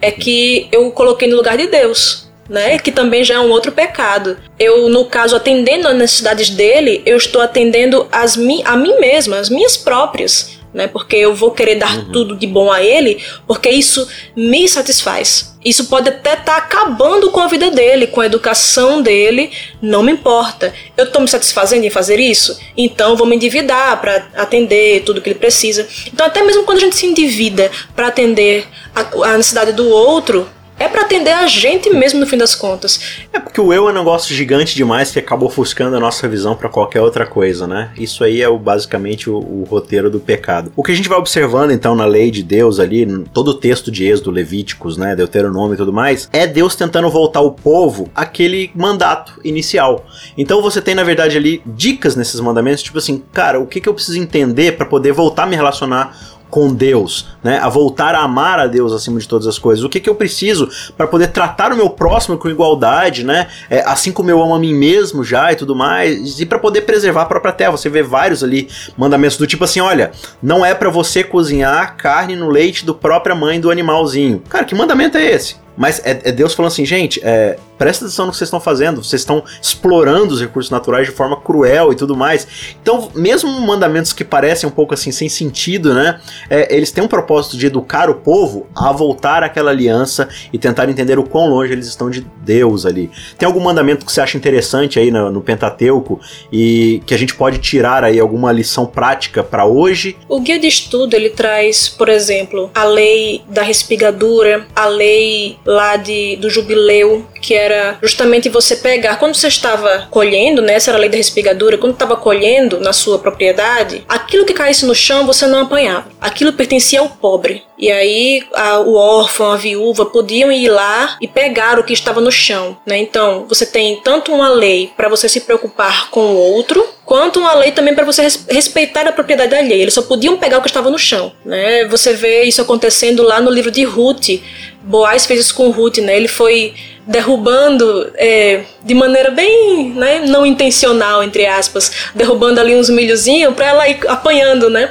É 0.00 0.10
que 0.10 0.68
eu 0.72 0.88
o 0.88 0.92
coloquei 0.92 1.28
no 1.28 1.36
lugar 1.36 1.56
de 1.56 1.66
Deus 1.68 2.25
né? 2.48 2.78
Que 2.78 2.92
também 2.92 3.24
já 3.24 3.34
é 3.34 3.40
um 3.40 3.50
outro 3.50 3.72
pecado. 3.72 4.36
Eu, 4.58 4.88
no 4.88 5.04
caso, 5.04 5.36
atendendo 5.36 5.88
às 5.88 5.96
necessidades 5.96 6.50
dele, 6.50 7.02
eu 7.04 7.16
estou 7.16 7.40
atendendo 7.40 8.06
as 8.10 8.36
mi 8.36 8.62
a 8.64 8.76
mim 8.76 8.98
mesma, 8.98 9.38
as 9.38 9.50
minhas 9.50 9.76
próprias. 9.76 10.56
Né, 10.74 10.86
porque 10.86 11.16
eu 11.16 11.34
vou 11.34 11.52
querer 11.52 11.76
dar 11.76 11.96
uhum. 11.96 12.12
tudo 12.12 12.36
de 12.36 12.46
bom 12.46 12.70
a 12.70 12.82
ele, 12.82 13.24
porque 13.46 13.70
isso 13.70 14.06
me 14.36 14.68
satisfaz. 14.68 15.56
Isso 15.64 15.86
pode 15.86 16.10
até 16.10 16.34
estar 16.34 16.44
tá 16.44 16.56
acabando 16.58 17.30
com 17.30 17.40
a 17.40 17.46
vida 17.46 17.70
dele, 17.70 18.06
com 18.06 18.20
a 18.20 18.26
educação 18.26 19.00
dele, 19.00 19.50
não 19.80 20.02
me 20.02 20.12
importa. 20.12 20.74
Eu 20.94 21.06
estou 21.06 21.22
me 21.22 21.28
satisfazendo 21.28 21.84
em 21.84 21.88
fazer 21.88 22.20
isso, 22.20 22.60
então 22.76 23.16
vou 23.16 23.26
me 23.26 23.36
endividar 23.36 23.98
para 24.02 24.28
atender 24.36 25.02
tudo 25.02 25.22
que 25.22 25.30
ele 25.30 25.38
precisa. 25.38 25.88
Então, 26.12 26.26
até 26.26 26.42
mesmo 26.42 26.64
quando 26.64 26.78
a 26.78 26.82
gente 26.82 26.96
se 26.96 27.06
endivida 27.06 27.70
para 27.94 28.08
atender 28.08 28.66
a, 28.94 29.30
a 29.30 29.36
necessidade 29.38 29.72
do 29.72 29.88
outro, 29.88 30.46
é 30.78 30.88
para 30.88 31.02
atender 31.02 31.32
a 31.32 31.46
gente 31.46 31.90
mesmo 31.90 32.20
no 32.20 32.26
fim 32.26 32.36
das 32.36 32.54
contas. 32.54 33.18
É 33.32 33.40
porque 33.40 33.60
o 33.60 33.72
eu 33.72 33.88
é 33.88 33.92
um 33.92 33.94
negócio 33.94 34.34
gigante 34.34 34.74
demais 34.74 35.10
que 35.10 35.18
acaba 35.18 35.44
ofuscando 35.44 35.96
a 35.96 36.00
nossa 36.00 36.28
visão 36.28 36.54
para 36.54 36.68
qualquer 36.68 37.00
outra 37.00 37.26
coisa, 37.26 37.66
né? 37.66 37.90
Isso 37.96 38.22
aí 38.22 38.42
é 38.42 38.48
o, 38.48 38.58
basicamente 38.58 39.30
o, 39.30 39.36
o, 39.36 39.64
roteiro 39.68 40.10
do 40.10 40.20
pecado. 40.20 40.72
O 40.76 40.82
que 40.82 40.92
a 40.92 40.94
gente 40.94 41.08
vai 41.08 41.18
observando 41.18 41.70
então 41.70 41.94
na 41.94 42.04
lei 42.04 42.30
de 42.30 42.42
Deus 42.42 42.78
ali, 42.78 43.06
todo 43.32 43.48
o 43.48 43.54
texto 43.54 43.90
de 43.90 44.04
Êxodo, 44.04 44.30
Levíticos, 44.30 44.96
né, 44.96 45.16
Deuteronômio 45.16 45.74
e 45.74 45.76
tudo 45.76 45.92
mais, 45.92 46.28
é 46.32 46.46
Deus 46.46 46.76
tentando 46.76 47.08
voltar 47.08 47.40
o 47.40 47.52
povo 47.52 48.10
àquele 48.14 48.70
mandato 48.74 49.40
inicial. 49.42 50.06
Então 50.36 50.60
você 50.60 50.82
tem 50.82 50.94
na 50.94 51.04
verdade 51.04 51.36
ali 51.36 51.62
dicas 51.64 52.16
nesses 52.16 52.40
mandamentos, 52.40 52.82
tipo 52.82 52.98
assim, 52.98 53.22
cara, 53.32 53.58
o 53.58 53.66
que, 53.66 53.80
que 53.80 53.88
eu 53.88 53.94
preciso 53.94 54.18
entender 54.18 54.76
para 54.76 54.86
poder 54.86 55.12
voltar 55.12 55.44
a 55.44 55.46
me 55.46 55.56
relacionar 55.56 56.35
com 56.50 56.72
Deus, 56.72 57.28
né? 57.42 57.58
A 57.58 57.68
voltar 57.68 58.14
a 58.14 58.20
amar 58.20 58.58
a 58.58 58.66
Deus 58.66 58.92
acima 58.92 59.18
de 59.18 59.28
todas 59.28 59.46
as 59.46 59.58
coisas. 59.58 59.84
O 59.84 59.88
que, 59.88 60.00
que 60.00 60.08
eu 60.08 60.14
preciso 60.14 60.68
para 60.96 61.06
poder 61.06 61.28
tratar 61.28 61.72
o 61.72 61.76
meu 61.76 61.90
próximo 61.90 62.38
com 62.38 62.48
igualdade, 62.48 63.24
né? 63.24 63.48
É, 63.68 63.80
assim 63.80 64.12
como 64.12 64.30
eu 64.30 64.42
amo 64.42 64.54
a 64.54 64.58
mim 64.58 64.74
mesmo 64.74 65.24
já 65.24 65.52
e 65.52 65.56
tudo 65.56 65.74
mais, 65.74 66.40
e 66.40 66.46
para 66.46 66.58
poder 66.58 66.82
preservar 66.82 67.22
a 67.22 67.26
própria 67.26 67.52
terra. 67.52 67.72
Você 67.72 67.88
vê 67.88 68.02
vários 68.02 68.42
ali 68.42 68.68
mandamentos 68.96 69.36
do 69.36 69.46
tipo 69.46 69.64
assim, 69.64 69.80
olha, 69.80 70.12
não 70.42 70.64
é 70.64 70.74
para 70.74 70.90
você 70.90 71.22
cozinhar 71.22 71.96
carne 71.96 72.36
no 72.36 72.48
leite 72.48 72.84
do 72.84 72.94
própria 72.94 73.34
mãe 73.34 73.60
do 73.60 73.70
animalzinho. 73.70 74.42
Cara, 74.48 74.64
que 74.64 74.74
mandamento 74.74 75.18
é 75.18 75.24
esse? 75.24 75.65
Mas 75.76 76.00
é, 76.04 76.20
é 76.24 76.32
Deus 76.32 76.54
falando 76.54 76.72
assim, 76.72 76.84
gente, 76.84 77.20
é, 77.22 77.58
presta 77.76 78.04
atenção 78.04 78.26
no 78.26 78.32
que 78.32 78.38
vocês 78.38 78.48
estão 78.48 78.60
fazendo, 78.60 79.02
vocês 79.02 79.22
estão 79.22 79.44
explorando 79.60 80.34
os 80.34 80.40
recursos 80.40 80.70
naturais 80.70 81.06
de 81.06 81.12
forma 81.12 81.40
cruel 81.40 81.92
e 81.92 81.96
tudo 81.96 82.16
mais. 82.16 82.46
Então, 82.80 83.10
mesmo 83.14 83.50
mandamentos 83.60 84.12
que 84.12 84.24
parecem 84.24 84.68
um 84.68 84.72
pouco 84.72 84.94
assim 84.94 85.12
sem 85.12 85.28
sentido, 85.28 85.92
né? 85.92 86.20
É, 86.48 86.74
eles 86.74 86.90
têm 86.90 87.04
um 87.04 87.08
propósito 87.08 87.56
de 87.56 87.66
educar 87.66 88.08
o 88.08 88.14
povo 88.14 88.66
a 88.74 88.92
voltar 88.92 89.42
àquela 89.42 89.70
aliança 89.70 90.28
e 90.52 90.58
tentar 90.58 90.88
entender 90.88 91.18
o 91.18 91.24
quão 91.24 91.48
longe 91.48 91.72
eles 91.72 91.86
estão 91.86 92.10
de 92.10 92.26
Deus 92.42 92.86
ali. 92.86 93.10
Tem 93.36 93.46
algum 93.46 93.60
mandamento 93.60 94.06
que 94.06 94.12
você 94.12 94.20
acha 94.20 94.36
interessante 94.36 94.98
aí 94.98 95.10
no, 95.10 95.30
no 95.30 95.40
Pentateuco 95.40 96.20
e 96.52 97.02
que 97.06 97.14
a 97.14 97.18
gente 97.18 97.34
pode 97.34 97.58
tirar 97.58 98.04
aí 98.04 98.18
alguma 98.18 98.52
lição 98.52 98.86
prática 98.86 99.42
para 99.42 99.66
hoje? 99.66 100.16
O 100.28 100.40
guia 100.40 100.58
de 100.58 100.66
estudo 100.66 101.14
ele 101.14 101.30
traz, 101.30 101.88
por 101.88 102.08
exemplo, 102.08 102.70
a 102.74 102.84
lei 102.84 103.42
da 103.48 103.62
respigadura, 103.62 104.66
a 104.74 104.86
lei 104.86 105.58
lá 105.66 105.96
de, 105.96 106.36
do 106.36 106.48
jubileu, 106.48 107.26
que 107.42 107.54
era 107.54 107.98
justamente 108.02 108.48
você 108.48 108.76
pegar, 108.76 109.18
quando 109.18 109.34
você 109.34 109.48
estava 109.48 110.06
colhendo, 110.10 110.62
né, 110.62 110.74
essa 110.74 110.90
era 110.90 110.98
a 110.98 111.00
lei 111.00 111.08
da 111.08 111.16
respigadura, 111.16 111.78
quando 111.78 111.92
estava 111.92 112.16
colhendo 112.16 112.80
na 112.80 112.92
sua 112.92 113.18
propriedade, 113.18 114.04
aquilo 114.08 114.44
que 114.44 114.54
caísse 114.54 114.86
no 114.86 114.94
chão 114.94 115.26
você 115.26 115.46
não 115.46 115.60
apanhava. 115.60 116.08
Aquilo 116.20 116.52
pertencia 116.52 117.00
ao 117.00 117.08
pobre. 117.08 117.62
E 117.78 117.90
aí 117.90 118.42
a, 118.54 118.80
o 118.80 118.94
órfão, 118.94 119.52
a 119.52 119.56
viúva 119.56 120.06
podiam 120.06 120.50
ir 120.50 120.68
lá 120.68 121.16
e 121.20 121.28
pegar 121.28 121.78
o 121.78 121.84
que 121.84 121.92
estava 121.92 122.20
no 122.20 122.32
chão, 122.32 122.76
né? 122.86 122.96
Então, 122.98 123.44
você 123.48 123.66
tem 123.66 124.00
tanto 124.02 124.32
uma 124.32 124.48
lei 124.48 124.90
para 124.96 125.08
você 125.08 125.28
se 125.28 125.42
preocupar 125.42 126.10
com 126.10 126.20
o 126.20 126.36
outro, 126.36 126.86
quanto 127.04 127.38
uma 127.38 127.54
lei 127.54 127.72
também 127.72 127.94
para 127.94 128.04
você 128.04 128.26
respeitar 128.48 129.06
a 129.06 129.12
propriedade 129.12 129.54
alheia. 129.54 129.82
Eles 129.82 129.94
só 129.94 130.02
podiam 130.02 130.36
pegar 130.36 130.58
o 130.58 130.62
que 130.62 130.68
estava 130.68 130.90
no 130.90 130.98
chão, 130.98 131.32
né? 131.44 131.84
Você 131.86 132.14
vê 132.14 132.44
isso 132.44 132.62
acontecendo 132.62 133.22
lá 133.22 133.40
no 133.40 133.50
livro 133.50 133.70
de 133.70 133.84
Ruth. 133.84 134.40
Boaz 134.86 135.26
fez 135.26 135.40
isso 135.40 135.54
com 135.54 135.70
Ruth, 135.70 135.98
né? 135.98 136.16
Ele 136.16 136.28
foi 136.28 136.74
derrubando 137.04 138.12
é, 138.14 138.64
de 138.84 138.94
maneira 138.94 139.30
bem 139.30 139.90
né, 139.90 140.20
não 140.20 140.46
intencional, 140.46 141.22
entre 141.22 141.46
aspas, 141.46 141.90
derrubando 142.14 142.60
ali 142.60 142.74
uns 142.74 142.88
milhozinhos 142.88 143.54
para 143.54 143.66
ela 143.66 143.88
ir 143.88 143.98
apanhando, 144.08 144.70
né? 144.70 144.90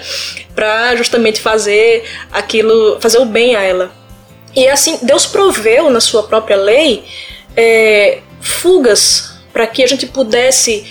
Para 0.53 0.95
justamente 0.97 1.39
fazer 1.39 2.03
aquilo, 2.31 2.97
fazer 2.99 3.19
o 3.19 3.25
bem 3.25 3.55
a 3.55 3.62
ela. 3.62 3.91
E 4.53 4.67
assim, 4.67 4.99
Deus 5.01 5.25
proveu 5.25 5.89
na 5.89 6.01
sua 6.01 6.23
própria 6.23 6.58
lei 6.58 7.03
é, 7.55 8.19
fugas 8.41 9.36
para 9.53 9.65
que 9.65 9.81
a 9.81 9.88
gente 9.88 10.05
pudesse 10.08 10.86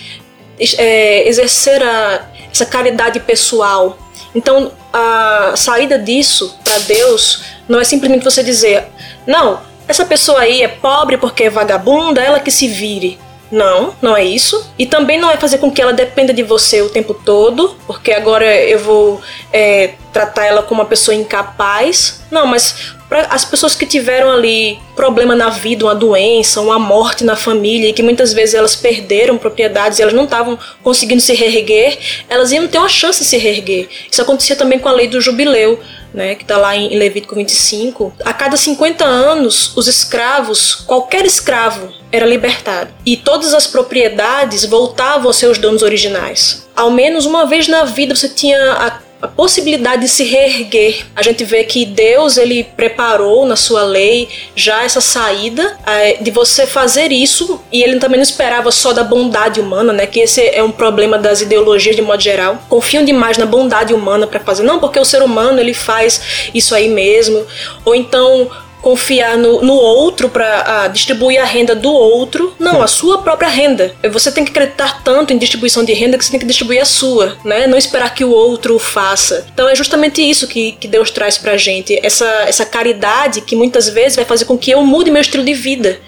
é, 0.77 1.27
exercer 1.27 1.81
a, 1.83 2.27
essa 2.51 2.65
caridade 2.65 3.19
pessoal. 3.19 3.99
Então, 4.33 4.71
a 4.91 5.53
saída 5.55 5.97
disso 5.97 6.57
para 6.63 6.79
Deus 6.79 7.54
não 7.67 7.79
é 7.79 7.83
simplesmente 7.83 8.23
você 8.23 8.43
dizer, 8.43 8.85
não, 9.25 9.59
essa 9.87 10.05
pessoa 10.05 10.41
aí 10.41 10.61
é 10.61 10.67
pobre 10.67 11.17
porque 11.17 11.43
é 11.43 11.49
vagabunda, 11.49 12.21
ela 12.21 12.39
que 12.39 12.51
se 12.51 12.67
vire. 12.67 13.19
Não, 13.51 13.93
não 14.01 14.17
é 14.17 14.23
isso. 14.23 14.71
E 14.77 14.85
também 14.85 15.19
não 15.19 15.29
é 15.29 15.37
fazer 15.37 15.59
com 15.59 15.71
que 15.71 15.81
ela 15.81 15.93
dependa 15.93 16.33
de 16.33 16.41
você 16.41 16.81
o 16.81 16.89
tempo 16.89 17.13
todo, 17.13 17.75
porque 17.85 18.11
agora 18.11 18.45
eu 18.45 18.79
vou 18.79 19.21
é, 19.53 19.93
tratar 20.11 20.45
ela 20.45 20.63
como 20.63 20.81
uma 20.81 20.87
pessoa 20.87 21.13
incapaz. 21.13 22.21
Não, 22.31 22.47
mas 22.47 22.95
para 23.07 23.27
as 23.27 23.45
pessoas 23.45 23.75
que 23.75 23.85
tiveram 23.85 24.31
ali 24.31 24.79
problema 24.95 25.35
na 25.35 25.49
vida, 25.49 25.85
uma 25.85 25.93
doença, 25.93 26.59
uma 26.59 26.79
morte 26.79 27.23
na 27.23 27.35
família, 27.35 27.89
e 27.89 27.93
que 27.93 28.01
muitas 28.01 28.33
vezes 28.33 28.55
elas 28.55 28.75
perderam 28.75 29.37
propriedades 29.37 29.99
e 29.99 30.01
elas 30.01 30.13
não 30.13 30.23
estavam 30.23 30.57
conseguindo 30.83 31.21
se 31.21 31.33
reerguer, 31.33 31.97
elas 32.27 32.51
iam 32.51 32.67
ter 32.67 32.79
uma 32.79 32.89
chance 32.89 33.19
de 33.19 33.29
se 33.29 33.37
reerguer. 33.37 33.87
Isso 34.11 34.21
acontecia 34.21 34.55
também 34.55 34.79
com 34.79 34.89
a 34.89 34.91
lei 34.91 35.07
do 35.07 35.21
jubileu 35.21 35.79
né, 36.15 36.33
que 36.33 36.43
está 36.43 36.57
lá 36.57 36.75
em 36.75 36.97
Levítico 36.97 37.35
25, 37.35 38.13
a 38.23 38.33
cada 38.33 38.55
50 38.55 39.03
anos, 39.03 39.75
os 39.75 39.87
escravos, 39.87 40.73
qualquer 40.73 41.25
escravo, 41.25 41.93
era 42.11 42.25
libertado. 42.25 42.91
E 43.05 43.17
todas 43.17 43.53
as 43.53 43.67
propriedades 43.67 44.65
voltavam 44.65 45.27
aos 45.27 45.35
seus 45.35 45.57
donos 45.57 45.83
originais. 45.83 46.65
Ao 46.73 46.89
menos 46.89 47.25
uma 47.25 47.45
vez 47.45 47.67
na 47.67 47.83
vida 47.83 48.15
você 48.15 48.29
tinha 48.29 48.71
a 48.71 49.04
a 49.25 49.27
possibilidade 49.27 50.03
de 50.03 50.07
se 50.07 50.23
reerguer. 50.23 51.05
A 51.15 51.21
gente 51.21 51.43
vê 51.43 51.63
que 51.63 51.85
Deus 51.85 52.37
ele 52.37 52.63
preparou 52.63 53.45
na 53.45 53.55
sua 53.55 53.83
lei 53.83 54.29
já 54.55 54.83
essa 54.83 55.01
saída 55.01 55.77
é, 55.85 56.13
de 56.21 56.31
você 56.31 56.65
fazer 56.65 57.11
isso 57.11 57.59
e 57.71 57.83
ele 57.83 57.99
também 57.99 58.17
não 58.17 58.23
esperava 58.23 58.71
só 58.71 58.93
da 58.93 59.03
bondade 59.03 59.59
humana, 59.59 59.91
né? 59.91 60.05
Que 60.05 60.21
esse 60.21 60.41
é 60.41 60.63
um 60.63 60.71
problema 60.71 61.17
das 61.17 61.41
ideologias 61.41 61.95
de 61.95 62.01
modo 62.01 62.21
geral. 62.21 62.63
Confiam 62.69 63.03
demais 63.03 63.37
na 63.37 63.45
bondade 63.45 63.93
humana 63.93 64.27
para 64.27 64.39
fazer, 64.39 64.63
não 64.63 64.79
porque 64.79 64.99
o 64.99 65.05
ser 65.05 65.21
humano 65.21 65.59
ele 65.59 65.73
faz 65.73 66.49
isso 66.53 66.73
aí 66.75 66.87
mesmo, 66.87 67.45
ou 67.83 67.95
então 67.95 68.49
confiar 68.85 69.35
no, 69.35 69.63
no 69.63 69.73
outro 69.73 70.29
para 70.29 70.87
distribuir 70.89 71.41
a 71.41 71.43
renda 71.43 71.73
do 71.73 71.91
outro. 71.91 72.53
Não, 72.59 72.83
a 72.83 72.87
sua 72.87 73.17
própria 73.17 73.49
renda. 73.49 73.95
Você 74.11 74.31
tem 74.31 74.45
que 74.45 74.51
acreditar 74.51 75.01
tanto 75.03 75.33
em 75.33 75.39
distribuição 75.39 75.83
de 75.83 75.91
renda 75.91 76.19
que 76.19 76.23
você 76.23 76.29
tem 76.29 76.39
que 76.39 76.45
distribuir 76.45 76.83
a 76.83 76.85
sua, 76.85 77.35
né? 77.43 77.65
Não 77.65 77.79
esperar 77.79 78.13
que 78.13 78.23
o 78.23 78.29
outro 78.29 78.77
faça. 78.77 79.47
Então 79.51 79.67
é 79.67 79.73
justamente 79.73 80.21
isso 80.21 80.47
que, 80.47 80.73
que 80.73 80.87
Deus 80.87 81.09
traz 81.09 81.35
pra 81.35 81.57
gente. 81.57 81.99
Essa, 82.03 82.27
essa 82.47 82.63
caridade 82.63 83.41
que 83.41 83.55
muitas 83.55 83.89
vezes 83.89 84.15
vai 84.15 84.23
fazer 84.23 84.45
com 84.45 84.55
que 84.55 84.69
eu 84.69 84.83
mude 84.83 85.09
meu 85.09 85.21
estilo 85.21 85.43
de 85.43 85.55
vida. 85.55 85.99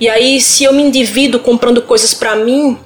E 0.00 0.08
aí, 0.08 0.40
se 0.40 0.64
eu 0.64 0.72
me 0.72 0.82
endivido 0.82 1.38
comprando 1.38 1.82
coisas 1.82 2.14
para 2.14 2.34
mim, 2.34 2.78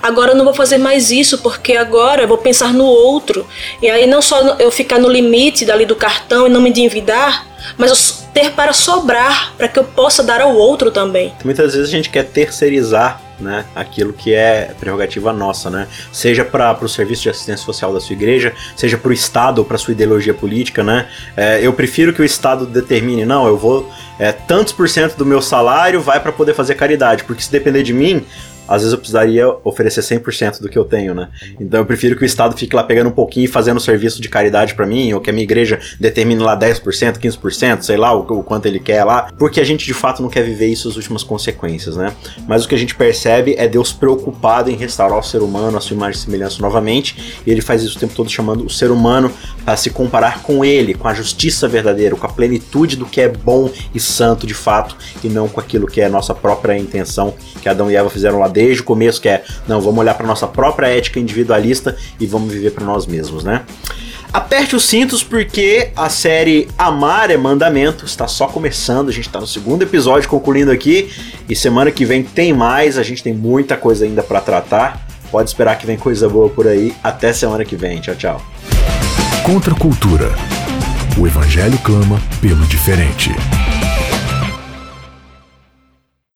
Agora 0.00 0.32
eu 0.32 0.36
não 0.36 0.44
vou 0.44 0.54
fazer 0.54 0.78
mais 0.78 1.10
isso 1.10 1.38
porque 1.38 1.76
agora 1.76 2.22
eu 2.22 2.28
vou 2.28 2.38
pensar 2.38 2.72
no 2.72 2.84
outro. 2.84 3.44
E 3.82 3.90
aí 3.90 4.06
não 4.06 4.22
só 4.22 4.56
eu 4.58 4.70
ficar 4.70 4.98
no 4.98 5.08
limite 5.08 5.64
dali 5.64 5.84
do 5.84 5.96
cartão 5.96 6.46
e 6.46 6.48
não 6.48 6.60
me 6.60 6.70
endividar, 6.70 7.44
mas 7.76 8.13
ter 8.34 8.50
para 8.50 8.72
sobrar 8.72 9.54
para 9.56 9.68
que 9.68 9.78
eu 9.78 9.84
possa 9.84 10.22
dar 10.22 10.40
ao 10.40 10.54
outro 10.54 10.90
também. 10.90 11.32
Muitas 11.44 11.72
vezes 11.72 11.88
a 11.88 11.90
gente 11.90 12.10
quer 12.10 12.24
terceirizar 12.24 13.22
né, 13.38 13.64
aquilo 13.74 14.12
que 14.12 14.34
é 14.34 14.74
prerrogativa 14.78 15.32
nossa, 15.32 15.70
né? 15.70 15.88
Seja 16.12 16.44
para 16.44 16.76
o 16.84 16.88
serviço 16.88 17.22
de 17.22 17.30
assistência 17.30 17.64
social 17.64 17.92
da 17.92 18.00
sua 18.00 18.14
igreja, 18.14 18.52
seja 18.76 18.96
para 18.98 19.10
o 19.10 19.12
Estado 19.12 19.58
ou 19.58 19.64
para 19.64 19.78
sua 19.78 19.92
ideologia 19.92 20.34
política, 20.34 20.82
né? 20.82 21.08
É, 21.36 21.60
eu 21.62 21.72
prefiro 21.72 22.12
que 22.12 22.22
o 22.22 22.24
Estado 22.24 22.66
determine, 22.66 23.24
não, 23.24 23.46
eu 23.46 23.56
vou 23.56 23.90
é, 24.18 24.32
tantos 24.32 24.72
por 24.72 24.88
cento 24.88 25.16
do 25.16 25.26
meu 25.26 25.42
salário 25.42 26.00
vai 26.00 26.20
para 26.20 26.32
poder 26.32 26.54
fazer 26.54 26.74
caridade, 26.74 27.24
porque 27.24 27.42
se 27.42 27.50
depender 27.50 27.82
de 27.82 27.92
mim, 27.92 28.24
às 28.68 28.82
vezes 28.82 28.92
eu 28.92 28.98
precisaria 28.98 29.48
oferecer 29.62 30.00
100% 30.00 30.60
do 30.60 30.68
que 30.68 30.78
eu 30.78 30.84
tenho, 30.84 31.14
né? 31.14 31.28
Então 31.60 31.80
eu 31.80 31.86
prefiro 31.86 32.16
que 32.16 32.22
o 32.22 32.26
Estado 32.26 32.56
fique 32.56 32.74
lá 32.74 32.82
pegando 32.82 33.08
um 33.08 33.12
pouquinho 33.12 33.44
e 33.44 33.48
fazendo 33.48 33.78
serviço 33.80 34.20
de 34.20 34.28
caridade 34.28 34.74
para 34.74 34.86
mim, 34.86 35.12
ou 35.12 35.20
que 35.20 35.30
a 35.30 35.32
minha 35.32 35.44
igreja 35.44 35.78
determine 36.00 36.42
lá 36.42 36.58
10%, 36.58 37.18
15%, 37.18 37.82
sei 37.82 37.96
lá, 37.96 38.14
o, 38.14 38.20
o, 38.20 38.42
quanto 38.42 38.66
ele 38.66 38.80
quer 38.80 39.04
lá, 39.04 39.30
porque 39.38 39.60
a 39.60 39.64
gente 39.64 39.84
de 39.84 39.94
fato 39.94 40.22
não 40.22 40.28
quer 40.28 40.42
viver 40.42 40.66
isso 40.66 40.88
as 40.88 40.96
últimas 40.96 41.22
consequências, 41.22 41.96
né? 41.96 42.14
Mas 42.46 42.64
o 42.64 42.68
que 42.68 42.74
a 42.74 42.78
gente 42.78 42.94
percebe 42.94 43.54
é 43.58 43.68
Deus 43.68 43.92
preocupado 43.92 44.70
em 44.70 44.76
restaurar 44.76 45.18
o 45.18 45.22
ser 45.22 45.42
humano, 45.42 45.76
a 45.76 45.80
sua 45.80 45.96
imagem 45.96 46.20
e 46.20 46.24
semelhança 46.24 46.60
novamente, 46.60 47.40
e 47.46 47.50
ele 47.50 47.60
faz 47.60 47.82
isso 47.82 47.96
o 47.96 48.00
tempo 48.00 48.14
todo 48.14 48.30
chamando 48.30 48.64
o 48.64 48.70
ser 48.70 48.90
humano 48.90 49.30
para 49.64 49.76
se 49.76 49.90
comparar 49.90 50.42
com 50.42 50.64
ele, 50.64 50.94
com 50.94 51.08
a 51.08 51.14
justiça 51.14 51.68
verdadeira, 51.68 52.16
com 52.16 52.26
a 52.26 52.30
plenitude 52.30 52.96
do 52.96 53.06
que 53.06 53.20
é 53.20 53.28
bom 53.28 53.70
e 53.94 54.00
santo 54.00 54.46
de 54.46 54.54
fato, 54.54 54.96
e 55.22 55.28
não 55.28 55.48
com 55.48 55.60
aquilo 55.60 55.86
que 55.86 56.00
é 56.00 56.08
nossa 56.08 56.34
própria 56.34 56.76
intenção 56.76 57.34
que 57.60 57.68
Adão 57.68 57.90
e 57.90 57.96
Eva 57.96 58.10
fizeram 58.10 58.38
lá 58.38 58.48
desde 58.54 58.80
o 58.80 58.84
começo, 58.84 59.20
que 59.20 59.28
é, 59.28 59.44
não, 59.68 59.80
vamos 59.80 59.98
olhar 59.98 60.14
para 60.14 60.26
nossa 60.26 60.46
própria 60.46 60.86
ética 60.86 61.20
individualista 61.20 61.96
e 62.18 62.26
vamos 62.26 62.52
viver 62.52 62.70
para 62.70 62.84
nós 62.84 63.06
mesmos, 63.06 63.44
né? 63.44 63.62
Aperte 64.32 64.74
os 64.74 64.84
cintos 64.84 65.22
porque 65.22 65.90
a 65.94 66.08
série 66.08 66.66
Amar 66.76 67.30
é 67.30 67.36
Mandamento 67.36 68.04
está 68.04 68.26
só 68.26 68.48
começando, 68.48 69.08
a 69.08 69.12
gente 69.12 69.28
está 69.28 69.40
no 69.40 69.46
segundo 69.46 69.82
episódio 69.82 70.28
concluindo 70.28 70.72
aqui 70.72 71.12
e 71.48 71.54
semana 71.54 71.90
que 71.90 72.04
vem 72.04 72.22
tem 72.24 72.52
mais, 72.52 72.98
a 72.98 73.02
gente 73.04 73.22
tem 73.22 73.32
muita 73.32 73.76
coisa 73.76 74.04
ainda 74.04 74.24
para 74.24 74.40
tratar. 74.40 75.06
Pode 75.30 75.50
esperar 75.50 75.76
que 75.78 75.86
vem 75.86 75.96
coisa 75.96 76.28
boa 76.28 76.48
por 76.48 76.66
aí. 76.66 76.94
Até 77.02 77.32
semana 77.32 77.64
que 77.64 77.74
vem. 77.74 78.00
Tchau, 78.00 78.14
tchau. 78.14 78.42
Contra 79.44 79.72
a 79.72 79.76
cultura. 79.76 80.32
O 81.18 81.26
evangelho 81.26 81.78
clama 81.78 82.20
pelo 82.40 82.64
diferente. 82.66 83.30